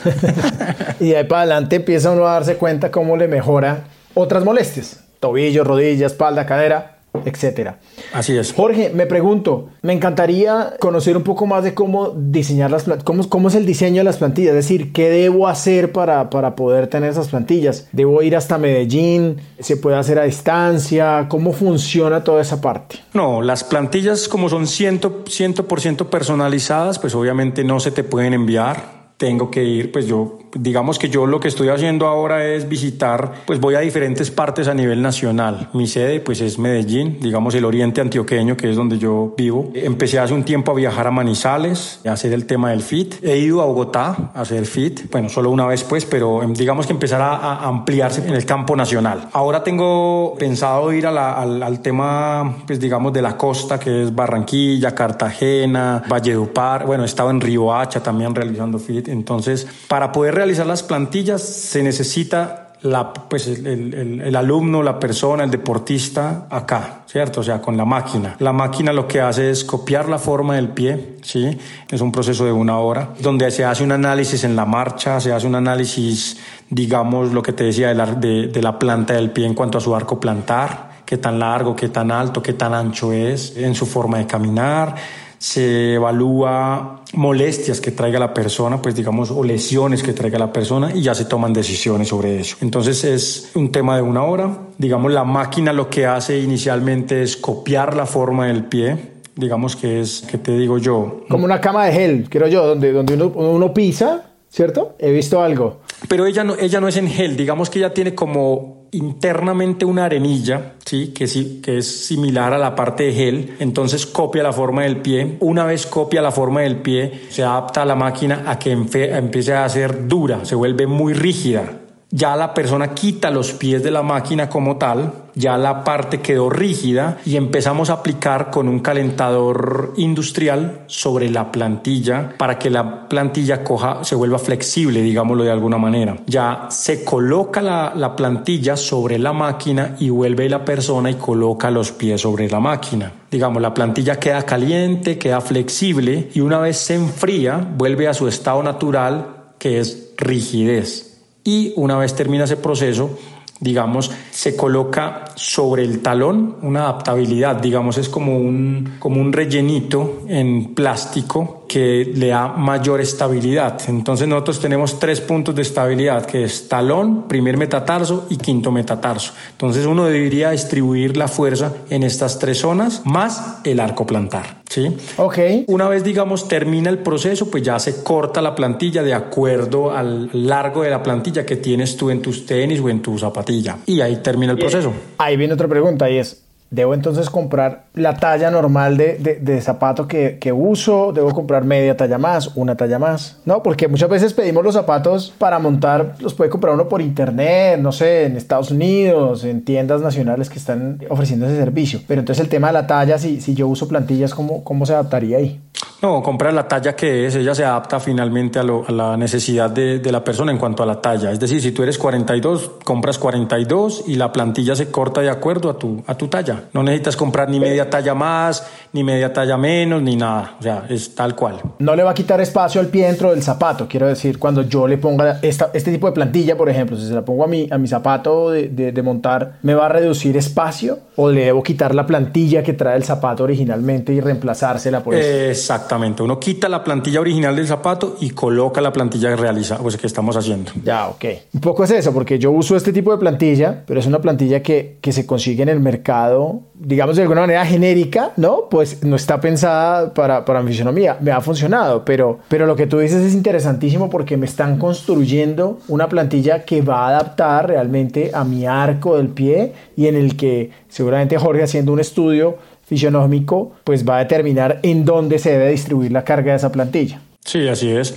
Y 1.01 1.09
de 1.11 1.17
ahí 1.17 1.25
para 1.25 1.43
adelante 1.43 1.77
empieza 1.77 2.11
uno 2.11 2.29
a 2.29 2.33
darse 2.33 2.57
cuenta 2.57 2.91
cómo 2.91 3.17
le 3.17 3.27
mejora 3.27 3.85
otras 4.13 4.45
molestias. 4.45 5.03
Tobillo, 5.19 5.65
rodilla, 5.65 6.07
espalda, 6.07 6.45
cadera. 6.45 7.00
Etcétera. 7.25 7.79
Así 8.13 8.37
es. 8.37 8.53
Jorge, 8.53 8.91
me 8.95 9.07
pregunto, 9.07 9.69
me 9.83 9.93
encantaría 9.93 10.75
conocer 10.79 11.17
un 11.17 11.23
poco 11.23 11.47
más 11.47 11.65
de 11.65 11.75
cómo 11.75 12.11
diseñar 12.11 12.71
las 12.71 12.85
plantillas, 12.85 13.05
cómo, 13.05 13.29
cómo, 13.29 13.49
es 13.49 13.55
el 13.55 13.67
diseño 13.67 13.99
de 13.99 14.05
las 14.05 14.19
plantillas, 14.19 14.51
es 14.51 14.69
decir, 14.69 14.93
qué 14.93 15.11
debo 15.11 15.49
hacer 15.49 15.93
para, 15.93 16.31
para 16.31 16.55
poder 16.55 16.87
tener 16.87 17.11
esas 17.11 17.29
plantillas. 17.29 17.89
¿Debo 17.93 18.23
ir 18.23 18.37
hasta 18.37 18.59
Medellín? 18.59 19.39
¿Se 19.59 19.77
puede 19.77 19.97
hacer 19.97 20.19
a 20.19 20.25
distancia? 20.25 21.27
¿Cómo 21.29 21.53
funciona 21.53 22.25
toda 22.25 22.43
esa 22.43 22.61
parte? 22.61 22.97
No, 23.13 23.43
las 23.43 23.65
plantillas 23.65 24.29
como 24.29 24.49
son 24.49 24.65
100%, 24.65 25.29
100 25.29 25.97
personalizadas, 26.11 26.99
pues 26.99 27.15
obviamente 27.15 27.65
no 27.65 27.81
se 27.81 27.91
te 27.91 28.05
pueden 28.05 28.35
enviar 28.35 29.00
tengo 29.21 29.51
que 29.51 29.63
ir, 29.63 29.93
pues 29.93 30.07
yo, 30.07 30.39
digamos 30.55 30.99
que 30.99 31.11
yo 31.11 31.27
lo 31.27 31.41
que 31.41 31.49
estoy 31.49 31.69
haciendo 31.69 32.07
ahora 32.07 32.47
es 32.47 32.67
visitar, 32.67 33.35
pues 33.45 33.61
voy 33.61 33.75
a 33.75 33.81
diferentes 33.81 34.31
partes 34.31 34.67
a 34.67 34.73
nivel 34.73 35.03
nacional. 35.03 35.69
Mi 35.75 35.87
sede 35.87 36.21
pues 36.21 36.41
es 36.41 36.59
Medellín, 36.59 37.19
digamos 37.21 37.55
el 37.55 37.67
oriente 37.67 38.01
antioqueño, 38.01 38.57
que 38.57 38.71
es 38.71 38.77
donde 38.77 38.99
yo 38.99 39.35
vivo. 39.37 39.73
Empecé 39.75 40.19
hace 40.19 40.33
un 40.33 40.43
tiempo 40.43 40.73
a 40.73 40.75
viajar 40.75 41.07
a 41.07 41.11
Manizales, 41.11 42.01
a 42.07 42.13
hacer 42.13 42.33
el 42.33 42.47
tema 42.47 42.71
del 42.71 42.81
FIT. 42.81 43.23
He 43.23 43.37
ido 43.37 43.61
a 43.61 43.67
Bogotá 43.67 44.33
a 44.35 44.41
hacer 44.41 44.65
FIT, 44.65 45.11
bueno, 45.11 45.29
solo 45.29 45.51
una 45.51 45.67
vez 45.67 45.85
pues, 45.85 46.07
pero 46.07 46.43
em, 46.43 46.55
digamos 46.55 46.87
que 46.87 46.95
empezar 46.95 47.21
a, 47.21 47.67
ampliarse 47.67 48.27
en 48.27 48.33
el 48.33 48.47
campo 48.47 48.75
nacional. 48.75 49.29
Ahora 49.35 49.63
tengo 49.63 50.35
pensado 50.39 50.91
ir 50.95 51.07
al, 51.07 51.19
al, 51.63 51.81
tema, 51.83 52.57
pues 52.67 52.81
digamos, 52.81 53.13
de 53.13 53.21
la 53.21 53.37
costa, 53.37 53.79
que 53.79 54.05
es 54.05 54.15
Barranquilla, 54.15 54.95
Cartagena, 54.95 56.05
Valledupar. 56.09 56.87
Bueno, 56.87 57.03
he 57.03 57.07
estado 57.07 57.29
en 57.29 57.41
Hacha 57.71 58.03
también 58.03 58.35
realizando 58.35 58.79
FIT 58.79 59.10
entonces, 59.11 59.67
para 59.89 60.13
poder 60.13 60.35
realizar 60.35 60.67
las 60.67 60.83
plantillas 60.83 61.43
se 61.43 61.83
necesita 61.83 62.71
la, 62.83 63.13
pues 63.13 63.47
el, 63.47 64.35
alumno, 64.35 64.83
la 64.83 64.99
persona, 64.99 65.45
el 65.45 65.51
deportista 65.51 66.47
acá, 66.49 67.03
¿cierto? 67.07 67.41
O 67.41 67.43
sea, 67.43 67.61
con 67.61 67.77
la 67.77 67.85
máquina. 67.85 68.37
La 68.39 68.53
máquina 68.53 68.93
lo 68.93 69.07
que 69.07 69.21
hace 69.21 69.51
es 69.51 69.65
copiar 69.65 70.09
la 70.09 70.19
forma 70.19 70.57
del 70.57 70.69
pie, 70.69 71.17
¿sí? 71.23 71.59
Es 71.91 72.01
un 72.01 72.11
proceso 72.11 72.45
de 72.47 72.53
una 72.53 72.79
hora, 72.79 73.11
donde 73.21 73.51
se 73.51 73.65
hace 73.65 73.85
un 73.85 73.93
análisis 73.93 74.45
en 74.45 74.57
la 74.57 74.65
marcha, 74.65 75.21
se 75.21 75.33
hace 75.33 75.47
un 75.47 75.57
análisis, 75.57 76.39
digamos, 76.71 77.33
lo 77.33 77.43
que 77.43 77.53
te 77.53 77.65
decía 77.65 77.89
de 77.89 77.95
la, 77.95 78.07
de 78.07 78.63
la 78.63 78.79
planta 78.79 79.15
del 79.15 79.31
pie 79.31 79.47
en 79.47 79.55
cuanto 79.55 79.77
a 79.77 79.81
su 79.81 79.95
arco 79.95 80.19
plantar, 80.19 80.91
qué 81.05 81.19
tan 81.19 81.39
largo, 81.39 81.77
qué 81.77 81.89
tan 81.89 82.11
alto, 82.11 82.43
qué 82.43 82.55
tan 82.55 82.73
ancho 82.73 83.13
es, 83.13 83.57
en 83.57 83.75
su 83.75 83.85
forma 83.85 84.19
de 84.19 84.27
caminar 84.27 84.95
se 85.41 85.95
evalúa 85.95 87.01
molestias 87.15 87.81
que 87.81 87.93
traiga 87.93 88.19
la 88.19 88.35
persona, 88.35 88.83
pues 88.83 88.95
digamos, 88.95 89.31
o 89.31 89.43
lesiones 89.43 90.03
que 90.03 90.13
traiga 90.13 90.39
la 90.39 90.53
persona 90.53 90.95
y 90.95 91.01
ya 91.01 91.15
se 91.15 91.25
toman 91.25 91.55
decisiones 91.55 92.09
sobre 92.09 92.39
eso. 92.39 92.59
Entonces 92.61 93.03
es 93.05 93.51
un 93.55 93.73
tema 93.73 93.97
de 93.97 94.03
una 94.03 94.23
hora. 94.23 94.59
Digamos, 94.77 95.11
la 95.13 95.25
máquina 95.25 95.73
lo 95.73 95.89
que 95.89 96.05
hace 96.05 96.39
inicialmente 96.39 97.23
es 97.23 97.39
copiar 97.39 97.97
la 97.97 98.05
forma 98.05 98.49
del 98.49 98.65
pie, 98.65 98.99
digamos 99.35 99.77
que 99.77 100.01
es, 100.01 100.25
que 100.31 100.37
te 100.37 100.53
digo 100.59 100.77
yo? 100.77 101.25
Como 101.31 101.47
una 101.47 101.59
cama 101.59 101.87
de 101.87 101.93
gel, 101.93 102.29
creo 102.29 102.47
yo, 102.47 102.67
donde, 102.67 102.93
donde 102.93 103.15
uno, 103.15 103.29
uno 103.29 103.73
pisa, 103.73 104.33
¿cierto? 104.51 104.95
He 104.99 105.11
visto 105.11 105.41
algo. 105.41 105.81
Pero 106.07 106.27
ella 106.27 106.45
no, 106.45 106.55
ella 106.57 106.83
no 106.83 106.89
es 106.89 106.99
en 106.99 107.09
gel, 107.09 107.39
digamos 107.39 107.71
que 107.71 107.79
ella 107.79 107.95
tiene 107.95 108.15
como 108.15 108.80
internamente 108.93 109.85
una 109.85 110.05
arenilla, 110.05 110.75
¿sí? 110.85 111.09
Que, 111.09 111.27
sí, 111.27 111.61
que 111.63 111.79
es 111.79 112.07
similar 112.07 112.53
a 112.53 112.59
la 112.59 112.75
parte 112.75 113.05
de 113.05 113.13
gel, 113.13 113.57
entonces 113.61 114.07
copia 114.07 114.43
la 114.43 114.53
forma 114.53 114.83
del 114.83 114.99
pie. 114.99 115.37
Una 115.41 115.65
vez 115.65 115.87
copia 115.87 116.23
la 116.23 116.33
forma 116.33 116.63
del 116.63 116.77
pie, 116.77 117.23
se 117.31 117.43
adapta 117.43 117.83
a 117.83 117.87
la 117.87 117.95
máquina 117.95 118.45
a 118.47 118.59
que 118.59 118.73
empiece 118.73 119.55
a 119.55 119.69
ser 119.69 120.09
dura, 120.09 120.45
se 120.45 120.55
vuelve 120.55 120.87
muy 120.87 121.13
rígida 121.13 121.81
ya 122.11 122.35
la 122.35 122.53
persona 122.53 122.93
quita 122.93 123.31
los 123.31 123.53
pies 123.53 123.83
de 123.83 123.91
la 123.93 124.03
máquina 124.03 124.49
como 124.49 124.77
tal, 124.77 125.30
ya 125.41 125.57
la 125.57 125.83
parte 125.83 126.21
quedó 126.21 126.51
rígida 126.51 127.19
y 127.25 127.37
empezamos 127.37 127.91
a 127.91 127.95
aplicar 127.95 128.51
con 128.51 128.69
un 128.69 128.81
calentador 128.81 129.95
industrial 129.97 130.83
sobre 130.87 131.31
la 131.31 131.51
plantilla 131.51 132.35
para 132.37 132.59
que 132.59 132.71
la 132.71 133.09
plantilla 133.09 133.65
coja, 133.65 134.05
se 134.05 134.15
vuelva 134.15 134.39
flexible, 134.39 135.03
digámoslo 135.03 135.43
de 135.43 135.51
alguna 135.51 135.79
manera. 135.79 136.17
Ya 136.27 136.67
se 136.71 137.05
coloca 137.05 137.63
la, 137.63 137.93
la 137.97 138.15
plantilla 138.15 138.77
sobre 138.77 139.19
la 139.19 139.33
máquina 139.33 139.97
y 139.99 140.11
vuelve 140.11 140.49
la 140.49 140.65
persona 140.65 141.11
y 141.11 141.15
coloca 141.15 141.71
los 141.71 141.91
pies 141.93 142.21
sobre 142.21 142.49
la 142.49 142.61
máquina. 142.61 143.13
Digamos, 143.31 143.63
la 143.63 143.75
plantilla 143.75 144.21
queda 144.21 144.43
caliente, 144.43 145.19
queda 145.19 145.41
flexible 145.41 146.29
y 146.35 146.41
una 146.41 146.59
vez 146.59 146.77
se 146.77 146.95
enfría, 146.95 147.57
vuelve 147.57 148.09
a 148.09 148.15
su 148.15 148.29
estado 148.29 148.63
natural 148.63 149.27
que 149.59 149.81
es 149.81 150.13
rigidez 150.17 151.11
y 151.45 151.73
una 151.77 151.97
vez 151.97 152.15
termina 152.15 152.45
ese 152.45 152.57
proceso, 152.57 153.19
digamos, 153.61 154.11
se 154.31 154.57
coloca 154.57 155.27
sobre 155.37 155.85
el 155.85 156.01
talón 156.01 156.57
una 156.63 156.81
adaptabilidad, 156.81 157.57
digamos, 157.57 157.99
es 157.99 158.09
como 158.09 158.39
un, 158.39 158.97
como 158.99 159.21
un 159.21 159.33
rellenito 159.33 160.23
en 160.27 160.75
plástico 160.75 161.60
que 161.71 162.05
le 162.17 162.31
da 162.31 162.49
mayor 162.49 163.01
estabilidad. 163.01 163.81
Entonces 163.87 164.27
nosotros 164.27 164.59
tenemos 164.59 164.99
tres 164.99 165.21
puntos 165.21 165.55
de 165.55 165.63
estabilidad, 165.63 166.27
que 166.27 166.43
es 166.43 166.69
talón, 166.69 167.29
primer 167.29 167.57
metatarso 167.57 168.27
y 168.29 168.39
quinto 168.39 168.73
metatarso. 168.73 169.33
Entonces 169.53 169.87
uno 169.87 170.07
debería 170.07 170.51
distribuir 170.51 171.17
la 171.17 171.29
fuerza 171.29 171.73
en 171.89 172.03
estas 172.03 172.41
tres 172.41 172.59
zonas 172.59 173.03
más 173.05 173.61
el 173.63 173.79
arco 173.79 174.05
plantar. 174.05 174.63
¿sí? 174.69 174.97
Ok. 175.17 175.39
Una 175.69 175.89
vez, 175.89 176.03
digamos, 176.03 176.49
termina 176.49 176.91
el 176.91 176.99
proceso, 176.99 177.49
pues 177.49 177.63
ya 177.63 177.79
se 177.79 178.03
corta 178.03 178.43
la 178.43 178.57
plantilla 178.57 179.05
de 179.05 179.15
acuerdo 179.15 179.93
al 179.93 180.29
largo 180.33 180.83
de 180.83 180.91
la 180.91 181.05
plantilla 181.05 181.47
que 181.47 181.55
tienes 181.55 181.97
tú 181.97 182.11
en 182.11 182.21
tus 182.21 182.47
tenis 182.47 182.81
o 182.81 182.89
en 182.89 183.01
tu 183.01 183.17
zapatilla. 183.17 183.79
Y 183.87 184.01
ahí 184.01 184.17
termina 184.17 184.51
el 184.51 184.59
proceso. 184.59 184.93
Ahí 185.19 185.37
viene 185.37 185.55
otra 185.55 185.69
pregunta 185.69 186.11
y 186.11 186.19
es, 186.19 186.43
Debo 186.71 186.95
entonces 186.95 187.29
comprar 187.29 187.87
la 187.95 188.15
talla 188.15 188.51
normal 188.51 188.97
de, 188.97 189.39
de, 189.41 189.61
zapato 189.61 190.07
que, 190.07 190.39
que, 190.39 190.53
uso, 190.53 191.13
debo 191.13 191.33
comprar 191.33 191.65
media 191.65 191.97
talla 191.97 192.17
más, 192.17 192.57
una 192.57 192.77
talla 192.77 192.99
más, 192.99 193.41
¿no? 193.45 193.63
Porque 193.63 193.89
muchas 193.89 194.09
veces 194.09 194.35
pedimos 194.35 194.63
los 194.63 194.75
zapatos 194.75 195.35
para 195.37 195.59
montar, 195.59 196.15
los 196.21 196.35
puede 196.35 196.49
comprar 196.49 196.75
uno 196.75 196.89
por 196.89 197.01
internet, 197.03 197.81
no 197.81 197.91
sé, 197.91 198.27
en 198.27 198.37
Estados 198.37 198.71
Unidos, 198.71 199.43
en 199.45 199.65
tiendas 199.65 200.01
nacionales 200.01 200.49
que 200.49 200.59
están 200.59 201.01
ofreciendo 201.09 201.47
ese 201.47 201.57
servicio. 201.57 202.01
Pero 202.07 202.21
entonces 202.21 202.43
el 202.43 202.49
tema 202.49 202.69
de 202.69 202.75
la 202.75 202.87
talla, 202.87 203.19
si, 203.19 203.41
si 203.41 203.55
yo 203.55 203.67
uso 203.67 203.89
plantillas, 203.89 204.33
¿cómo, 204.33 204.63
¿cómo 204.63 204.87
se 204.87 204.93
adaptaría 204.93 205.39
ahí? 205.39 205.61
No, 206.03 206.23
compra 206.23 206.51
la 206.51 206.67
talla 206.67 206.97
que 206.97 207.27
es, 207.27 207.35
ella 207.35 207.55
se 207.55 207.63
adapta 207.63 208.01
finalmente 208.01 208.59
a, 208.59 208.63
lo, 208.63 208.87
a 208.89 208.91
la 208.91 209.17
necesidad 209.19 209.69
de, 209.69 209.99
de, 209.99 210.13
la 210.13 210.25
persona 210.25 210.51
en 210.51 210.57
cuanto 210.57 210.83
a 210.83 210.87
la 210.87 210.99
talla. 210.99 211.31
Es 211.31 211.39
decir, 211.39 211.61
si 211.61 211.73
tú 211.73 211.83
eres 211.83 211.99
42, 211.99 212.71
compras 212.85 213.19
42 213.19 214.05
y 214.07 214.15
la 214.15 214.33
plantilla 214.33 214.75
se 214.75 214.91
corta 214.91 215.21
de 215.21 215.29
acuerdo 215.29 215.69
a 215.69 215.79
tu, 215.79 216.03
a 216.07 216.15
tu 216.15 216.29
talla. 216.29 216.65
No 216.73 216.83
necesitas 216.83 217.17
comprar 217.17 217.51
ni 217.51 217.61
media 217.61 217.91
talla 217.91 218.15
más, 218.15 218.67
ni 218.95 219.05
media 219.05 219.31
talla 219.31 219.59
menos, 219.59 220.01
ni 220.01 220.17
nada. 220.17 220.57
O 220.59 220.63
sea, 220.63 220.87
es 220.89 221.15
tal 221.15 221.35
cual. 221.35 221.61
No 221.81 221.95
le 221.95 222.03
va 222.03 222.13
a 222.13 222.15
quitar 222.15 222.41
espacio 222.41 222.81
al 222.81 222.87
pie 222.87 223.07
dentro 223.07 223.33
del 223.33 223.43
zapato. 223.43 223.87
Quiero 223.87 224.07
decir, 224.07 224.39
cuando 224.39 224.63
yo 224.63 224.89
le 224.89 224.97
ponga 224.97 225.39
esta, 225.43 225.71
este 225.75 225.93
tipo 225.93 226.07
de 226.07 226.15
plantilla, 226.15 226.57
por 226.57 226.71
ejemplo, 226.71 226.97
si 226.97 227.07
se 227.07 227.13
la 227.13 227.23
pongo 227.23 227.45
a 227.45 227.47
mi, 227.47 227.69
a 227.71 227.77
mi 227.77 227.89
zapato 227.89 228.51
de, 228.51 228.69
de, 228.69 228.93
de 228.93 229.03
montar, 229.03 229.59
¿me 229.63 229.75
va 229.75 229.85
a 229.85 229.89
reducir 229.91 230.35
espacio? 230.39 230.99
¿O 231.17 231.31
le 231.31 231.45
debo 231.45 231.63
quitar 231.63 231.95
la 231.95 232.07
plantilla 232.07 232.63
que 232.63 232.73
trae 232.73 232.97
el 232.97 233.05
zapato 233.05 233.45
originalmente 233.45 234.15
y 234.15 234.21
reemplazársela 234.21 235.03
por 235.03 235.15
eso? 235.15 235.29
Exacto. 235.29 235.90
Exactamente, 235.91 236.23
uno 236.23 236.39
quita 236.39 236.69
la 236.69 236.85
plantilla 236.85 237.21
original 237.21 237.57
del 237.57 237.67
zapato 237.67 238.17
y 238.21 238.31
coloca 238.31 238.81
la 238.81 238.93
plantilla 238.93 239.31
que 239.31 239.35
realiza, 239.35 239.77
pues 239.79 239.97
que 239.97 240.07
estamos 240.07 240.37
haciendo. 240.37 240.71
Ya, 240.85 241.09
ok. 241.09 241.25
Un 241.53 241.61
poco 241.61 241.83
es 241.83 241.91
eso, 241.91 242.15
porque 242.15 242.39
yo 242.39 242.53
uso 242.53 242.77
este 242.77 242.93
tipo 242.93 243.11
de 243.11 243.19
plantilla, 243.19 243.83
pero 243.89 243.99
es 243.99 244.07
una 244.07 244.21
plantilla 244.21 244.63
que, 244.63 244.99
que 245.01 245.11
se 245.11 245.27
consigue 245.27 245.65
en 245.65 245.69
el 245.69 245.81
mercado, 245.81 246.61
digamos 246.75 247.17
de 247.17 247.23
alguna 247.23 247.41
manera 247.41 247.67
genérica, 247.67 248.31
¿no? 248.37 248.69
Pues 248.71 249.03
no 249.03 249.17
está 249.17 249.41
pensada 249.41 250.15
para, 250.15 250.45
para 250.45 250.63
mi 250.63 250.71
fisionomía, 250.71 251.19
me 251.21 251.33
ha 251.33 251.41
funcionado, 251.41 252.05
pero, 252.05 252.39
pero 252.47 252.67
lo 252.67 252.77
que 252.77 252.87
tú 252.87 253.01
dices 253.01 253.27
es 253.27 253.35
interesantísimo 253.35 254.11
porque 254.11 254.37
me 254.37 254.47
están 254.47 254.79
construyendo 254.79 255.81
una 255.89 256.09
plantilla 256.09 256.65
que 256.65 256.83
va 256.83 257.07
a 257.07 257.09
adaptar 257.09 257.67
realmente 257.67 258.31
a 258.33 258.45
mi 258.45 258.65
arco 258.65 259.17
del 259.17 259.31
pie 259.31 259.73
y 259.97 260.07
en 260.07 260.15
el 260.15 260.37
que 260.37 260.71
seguramente 260.89 261.37
Jorge 261.37 261.65
haciendo 261.65 261.93
un 261.93 261.99
estudio 261.99 262.59
fisionómico, 262.91 263.71
pues 263.85 264.05
va 264.05 264.17
a 264.17 264.19
determinar 264.19 264.81
en 264.83 265.05
dónde 265.05 265.39
se 265.39 265.53
debe 265.53 265.71
distribuir 265.71 266.11
la 266.11 266.25
carga 266.25 266.51
de 266.51 266.57
esa 266.57 266.73
plantilla. 266.73 267.21
Sí, 267.45 267.69
así 267.69 267.89
es. 267.89 268.17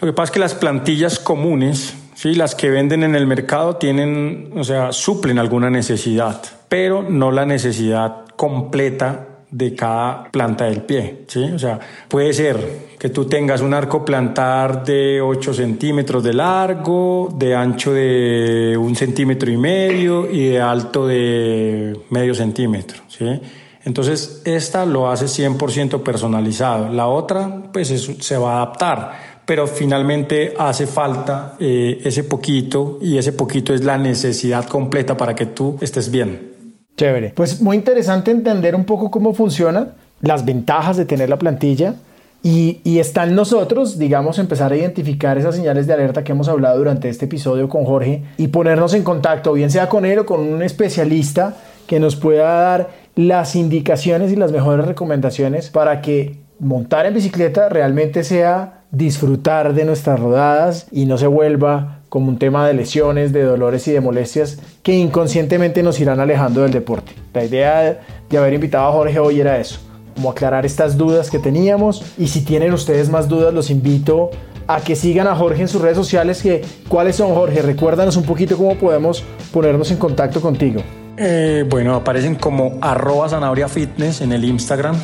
Lo 0.00 0.08
que 0.08 0.12
pasa 0.12 0.24
es 0.24 0.30
que 0.32 0.40
las 0.40 0.54
plantillas 0.54 1.20
comunes, 1.20 1.94
sí, 2.16 2.34
las 2.34 2.56
que 2.56 2.68
venden 2.68 3.04
en 3.04 3.14
el 3.14 3.28
mercado 3.28 3.76
tienen, 3.76 4.50
o 4.56 4.64
sea, 4.64 4.90
suplen 4.90 5.38
alguna 5.38 5.70
necesidad, 5.70 6.42
pero 6.68 7.04
no 7.08 7.30
la 7.30 7.46
necesidad 7.46 8.24
completa 8.34 9.26
de 9.52 9.74
cada 9.76 10.24
planta 10.32 10.64
del 10.64 10.82
pie, 10.82 11.22
¿sí? 11.28 11.44
O 11.54 11.58
sea, 11.58 11.78
puede 12.08 12.32
ser 12.32 12.88
que 12.98 13.10
tú 13.10 13.26
tengas 13.26 13.60
un 13.60 13.72
arco 13.72 14.04
plantar 14.04 14.84
de 14.84 15.20
8 15.20 15.54
centímetros 15.54 16.24
de 16.24 16.34
largo, 16.34 17.32
de 17.36 17.54
ancho 17.54 17.92
de 17.92 18.76
un 18.76 18.96
centímetro 18.96 19.48
y 19.48 19.56
medio 19.56 20.28
y 20.28 20.48
de 20.48 20.60
alto 20.60 21.06
de 21.06 21.96
medio 22.10 22.34
centímetro, 22.34 23.02
¿sí? 23.06 23.40
Entonces, 23.88 24.42
esta 24.44 24.84
lo 24.84 25.10
hace 25.10 25.24
100% 25.24 26.02
personalizado. 26.02 26.90
La 26.90 27.06
otra, 27.06 27.62
pues 27.72 27.88
se 27.88 28.36
va 28.36 28.52
a 28.52 28.56
adaptar, 28.56 29.12
pero 29.46 29.66
finalmente 29.66 30.52
hace 30.58 30.86
falta 30.86 31.54
eh, 31.58 31.98
ese 32.04 32.24
poquito 32.24 32.98
y 33.00 33.16
ese 33.16 33.32
poquito 33.32 33.72
es 33.72 33.82
la 33.84 33.96
necesidad 33.96 34.66
completa 34.66 35.16
para 35.16 35.34
que 35.34 35.46
tú 35.46 35.78
estés 35.80 36.10
bien. 36.10 36.52
Chévere. 36.98 37.30
Pues 37.30 37.62
muy 37.62 37.78
interesante 37.78 38.30
entender 38.30 38.74
un 38.74 38.84
poco 38.84 39.10
cómo 39.10 39.32
funciona, 39.32 39.94
las 40.20 40.44
ventajas 40.44 40.98
de 40.98 41.06
tener 41.06 41.30
la 41.30 41.38
plantilla 41.38 41.94
y, 42.42 42.82
y 42.84 42.98
está 42.98 43.24
en 43.24 43.34
nosotros, 43.34 43.98
digamos, 43.98 44.38
empezar 44.38 44.70
a 44.70 44.76
identificar 44.76 45.38
esas 45.38 45.56
señales 45.56 45.86
de 45.86 45.94
alerta 45.94 46.22
que 46.22 46.32
hemos 46.32 46.48
hablado 46.48 46.76
durante 46.76 47.08
este 47.08 47.24
episodio 47.24 47.70
con 47.70 47.86
Jorge 47.86 48.22
y 48.36 48.48
ponernos 48.48 48.92
en 48.92 49.02
contacto, 49.02 49.54
bien 49.54 49.70
sea 49.70 49.88
con 49.88 50.04
él 50.04 50.18
o 50.18 50.26
con 50.26 50.40
un 50.40 50.62
especialista 50.62 51.56
que 51.86 51.98
nos 51.98 52.16
pueda 52.16 52.60
dar 52.60 53.07
las 53.18 53.56
indicaciones 53.56 54.30
y 54.30 54.36
las 54.36 54.52
mejores 54.52 54.86
recomendaciones 54.86 55.70
para 55.70 56.02
que 56.02 56.36
montar 56.60 57.04
en 57.04 57.14
bicicleta 57.14 57.68
realmente 57.68 58.22
sea 58.22 58.84
disfrutar 58.92 59.74
de 59.74 59.84
nuestras 59.84 60.20
rodadas 60.20 60.86
y 60.92 61.04
no 61.04 61.18
se 61.18 61.26
vuelva 61.26 61.98
como 62.10 62.28
un 62.28 62.38
tema 62.38 62.64
de 62.64 62.74
lesiones, 62.74 63.32
de 63.32 63.42
dolores 63.42 63.88
y 63.88 63.90
de 63.90 64.00
molestias 64.00 64.60
que 64.84 64.94
inconscientemente 64.94 65.82
nos 65.82 65.98
irán 65.98 66.20
alejando 66.20 66.62
del 66.62 66.70
deporte. 66.70 67.10
La 67.34 67.44
idea 67.44 67.98
de 68.30 68.38
haber 68.38 68.54
invitado 68.54 68.86
a 68.86 68.92
Jorge 68.92 69.18
hoy 69.18 69.40
era 69.40 69.58
eso, 69.58 69.80
como 70.14 70.30
aclarar 70.30 70.64
estas 70.64 70.96
dudas 70.96 71.28
que 71.28 71.40
teníamos 71.40 72.14
y 72.18 72.28
si 72.28 72.44
tienen 72.44 72.72
ustedes 72.72 73.10
más 73.10 73.26
dudas 73.26 73.52
los 73.52 73.68
invito 73.68 74.30
a 74.68 74.80
que 74.80 74.94
sigan 74.94 75.26
a 75.26 75.34
Jorge 75.34 75.62
en 75.62 75.68
sus 75.68 75.82
redes 75.82 75.96
sociales. 75.96 76.40
Que, 76.40 76.64
¿Cuáles 76.86 77.16
son 77.16 77.34
Jorge? 77.34 77.62
Recuérdanos 77.62 78.16
un 78.16 78.22
poquito 78.22 78.56
cómo 78.56 78.76
podemos 78.76 79.24
ponernos 79.52 79.90
en 79.90 79.96
contacto 79.96 80.40
contigo. 80.40 80.82
Eh, 81.20 81.64
bueno, 81.68 81.96
aparecen 81.96 82.36
como 82.36 82.78
arroba 82.80 83.28
zanahoria 83.28 83.68
fitness 83.68 84.20
en 84.20 84.32
el 84.32 84.44
Instagram. 84.44 84.96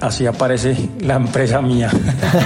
Así 0.00 0.24
aparece 0.26 0.76
la 1.00 1.16
empresa 1.16 1.60
mía. 1.60 1.90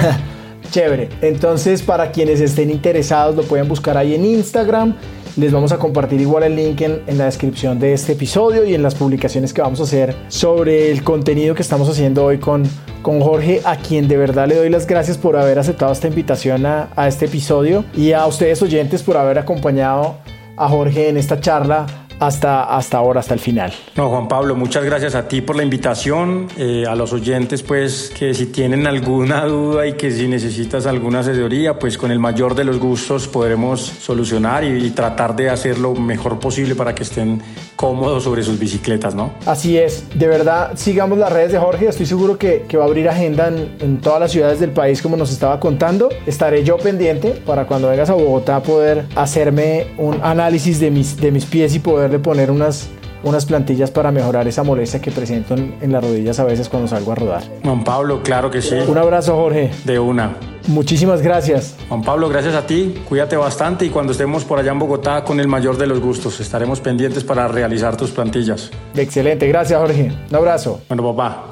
Chévere. 0.71 1.11
Entonces, 1.21 1.83
para 1.83 2.13
quienes 2.13 2.41
estén 2.41 2.71
interesados, 2.71 3.37
lo 3.37 3.43
pueden 3.43 3.69
buscar 3.69 3.99
ahí 3.99 4.15
en 4.15 4.25
Instagram. 4.25 4.97
Les 5.37 5.53
vamos 5.53 5.71
a 5.73 5.79
compartir 5.79 6.21
igual 6.21 6.45
el 6.45 6.57
link 6.57 6.81
en, 6.81 7.03
en, 7.07 7.19
la 7.19 7.27
descripción 7.27 7.79
de 7.79 7.93
este 7.93 8.13
episodio 8.13 8.65
y 8.65 8.75
en 8.75 8.83
las 8.83 8.95
publicaciones 8.95 9.53
que 9.53 9.61
vamos 9.61 9.81
a 9.81 9.83
hacer 9.83 10.15
sobre 10.29 10.91
el 10.91 11.05
contenido 11.05 11.55
que 11.55 11.63
estamos 11.63 11.89
haciendo 11.89 12.25
hoy 12.25 12.39
con, 12.39 12.65
con 13.03 13.21
Jorge, 13.21 13.61
a 13.65 13.77
quien 13.77 14.09
de 14.09 14.17
verdad 14.17 14.49
le 14.49 14.57
doy 14.57 14.71
las 14.71 14.87
gracias 14.87 15.19
por 15.19 15.37
haber 15.37 15.59
aceptado 15.59 15.93
esta 15.93 16.09
invitación 16.09 16.67
a, 16.67 16.89
a 16.97 17.07
este 17.07 17.27
episodio 17.27 17.85
y 17.95 18.13
a 18.13 18.27
ustedes 18.27 18.61
oyentes 18.63 19.03
por 19.03 19.17
haber 19.17 19.39
acompañado 19.39 20.17
a 20.57 20.69
Jorge 20.69 21.09
en 21.09 21.17
esta 21.17 21.41
charla 21.41 21.87
hasta, 22.21 22.65
hasta 22.65 22.99
ahora, 22.99 23.21
hasta 23.21 23.35
el 23.35 23.41
final. 23.41 23.73
No, 23.97 24.11
Juan 24.11 24.29
Pablo, 24.29 24.55
muchas 24.55 24.85
gracias 24.85 25.15
a 25.15 25.27
ti 25.27 25.41
por 25.41 25.57
la 25.57 25.63
invitación, 25.63 26.49
eh, 26.57 26.85
a 26.87 26.95
los 26.95 27.13
oyentes, 27.13 27.63
pues 27.63 28.13
que 28.17 28.35
si 28.35 28.47
tienen 28.47 28.87
alguna 28.87 29.45
duda 29.47 29.87
y 29.87 29.95
que 29.95 30.11
si 30.11 30.29
necesitas 30.29 30.87
alguna 30.87 31.21
asesoría, 31.21 31.79
pues 31.79 31.97
con 31.97 32.11
el 32.11 32.19
mayor 32.19 32.55
de 32.55 32.65
los 32.65 32.79
gustos 32.79 33.27
podremos 33.27 33.81
solucionar 33.81 34.65
y, 34.65 34.87
y 34.87 34.91
tratar 34.91 35.35
de 35.35 35.51
hacer 35.51 35.79
lo 35.79 35.95
mejor 35.95 36.39
posible 36.39 36.75
para 36.75 36.95
que 36.95 37.03
estén 37.03 37.43
cómodos 37.81 38.25
sobre 38.25 38.43
sus 38.43 38.59
bicicletas, 38.59 39.15
¿no? 39.15 39.33
Así 39.47 39.79
es, 39.79 40.05
de 40.15 40.27
verdad, 40.27 40.73
sigamos 40.75 41.17
las 41.17 41.33
redes 41.33 41.51
de 41.53 41.59
Jorge, 41.59 41.89
estoy 41.89 42.05
seguro 42.05 42.37
que, 42.37 42.67
que 42.69 42.77
va 42.77 42.85
a 42.85 42.87
abrir 42.87 43.09
agenda 43.09 43.49
en, 43.49 43.75
en, 43.81 44.01
todas 44.03 44.21
las 44.21 44.33
ciudades 44.33 44.61
del 44.61 44.73
país 44.73 45.01
como 45.01 45.17
nos 45.17 45.33
estaba 45.33 45.59
contando. 45.59 46.11
Estaré 46.27 46.63
yo 46.63 46.77
pendiente 46.77 47.31
para 47.31 47.67
cuando 47.67 47.89
vengas 47.89 48.11
a 48.11 48.13
Bogotá 48.13 48.63
poder 48.63 49.07
hacerme 49.17 49.87
un 49.97 50.21
análisis 50.23 50.79
de 50.79 50.91
mis, 50.91 51.17
de 51.17 51.31
mis 51.33 51.47
pies 51.47 51.75
y 51.75 51.79
poderle 51.79 52.19
poner 52.19 52.51
unas, 52.51 52.91
unas 53.23 53.47
plantillas 53.47 53.91
para 53.91 54.11
mejorar 54.11 54.49
esa 54.49 54.63
molestia 54.63 55.01
que 55.01 55.11
presento 55.11 55.55
en, 55.55 55.77
en 55.81 55.93
las 55.93 56.03
rodillas 56.03 56.39
a 56.41 56.45
veces 56.45 56.69
cuando 56.69 56.89
salgo 56.89 57.13
a 57.13 57.15
rodar. 57.15 57.43
Juan 57.63 57.85
Pablo, 57.85 58.23
claro 58.23 58.51
que 58.51 58.63
sí. 58.63 58.77
Un 58.87 58.99
abrazo, 58.99 59.35
Jorge. 59.37 59.71
De 59.85 59.99
una. 59.99 60.37
Muchísimas 60.69 61.23
gracias. 61.23 61.77
Juan 61.89 62.03
Pablo, 62.03 62.29
gracias 62.29 62.55
a 62.55 62.67
ti. 62.67 62.95
Cuídate 63.09 63.37
bastante 63.37 63.85
y 63.85 63.91
cuando 63.91 64.13
estemos 64.13 64.45
por 64.45 64.59
allá 64.59 64.73
en 64.73 64.79
Bogotá 64.79 65.25
con 65.25 65.41
el 65.41 65.49
mayor 65.49 65.77
de 65.77 65.87
los 65.87 66.01
gustos, 66.01 66.41
estaremos 66.41 66.81
pendientes 66.81 67.25
para 67.25 67.49
realizar 67.49 67.97
tus 67.97 68.11
plantillas. 68.11 68.71
Excelente, 68.95 69.47
gracias 69.49 69.81
Jorge. 69.81 70.13
Un 70.29 70.37
abrazo. 70.37 70.81
Bueno, 70.89 71.15
papá. 71.15 71.47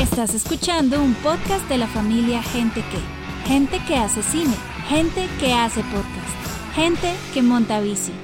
Estás 0.00 0.34
escuchando 0.34 1.00
un 1.00 1.14
podcast 1.14 1.68
de 1.68 1.78
la 1.78 1.86
familia 1.86 2.42
Gente 2.42 2.82
que. 2.90 3.24
Gente 3.48 3.78
que 3.86 3.96
hace 3.96 4.22
cine, 4.22 4.54
gente 4.88 5.28
que 5.38 5.52
hace 5.52 5.82
podcast, 5.82 6.74
gente 6.74 7.12
que 7.34 7.42
monta 7.42 7.78
bici. 7.80 8.23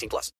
18 0.01 0.09
plus. 0.09 0.29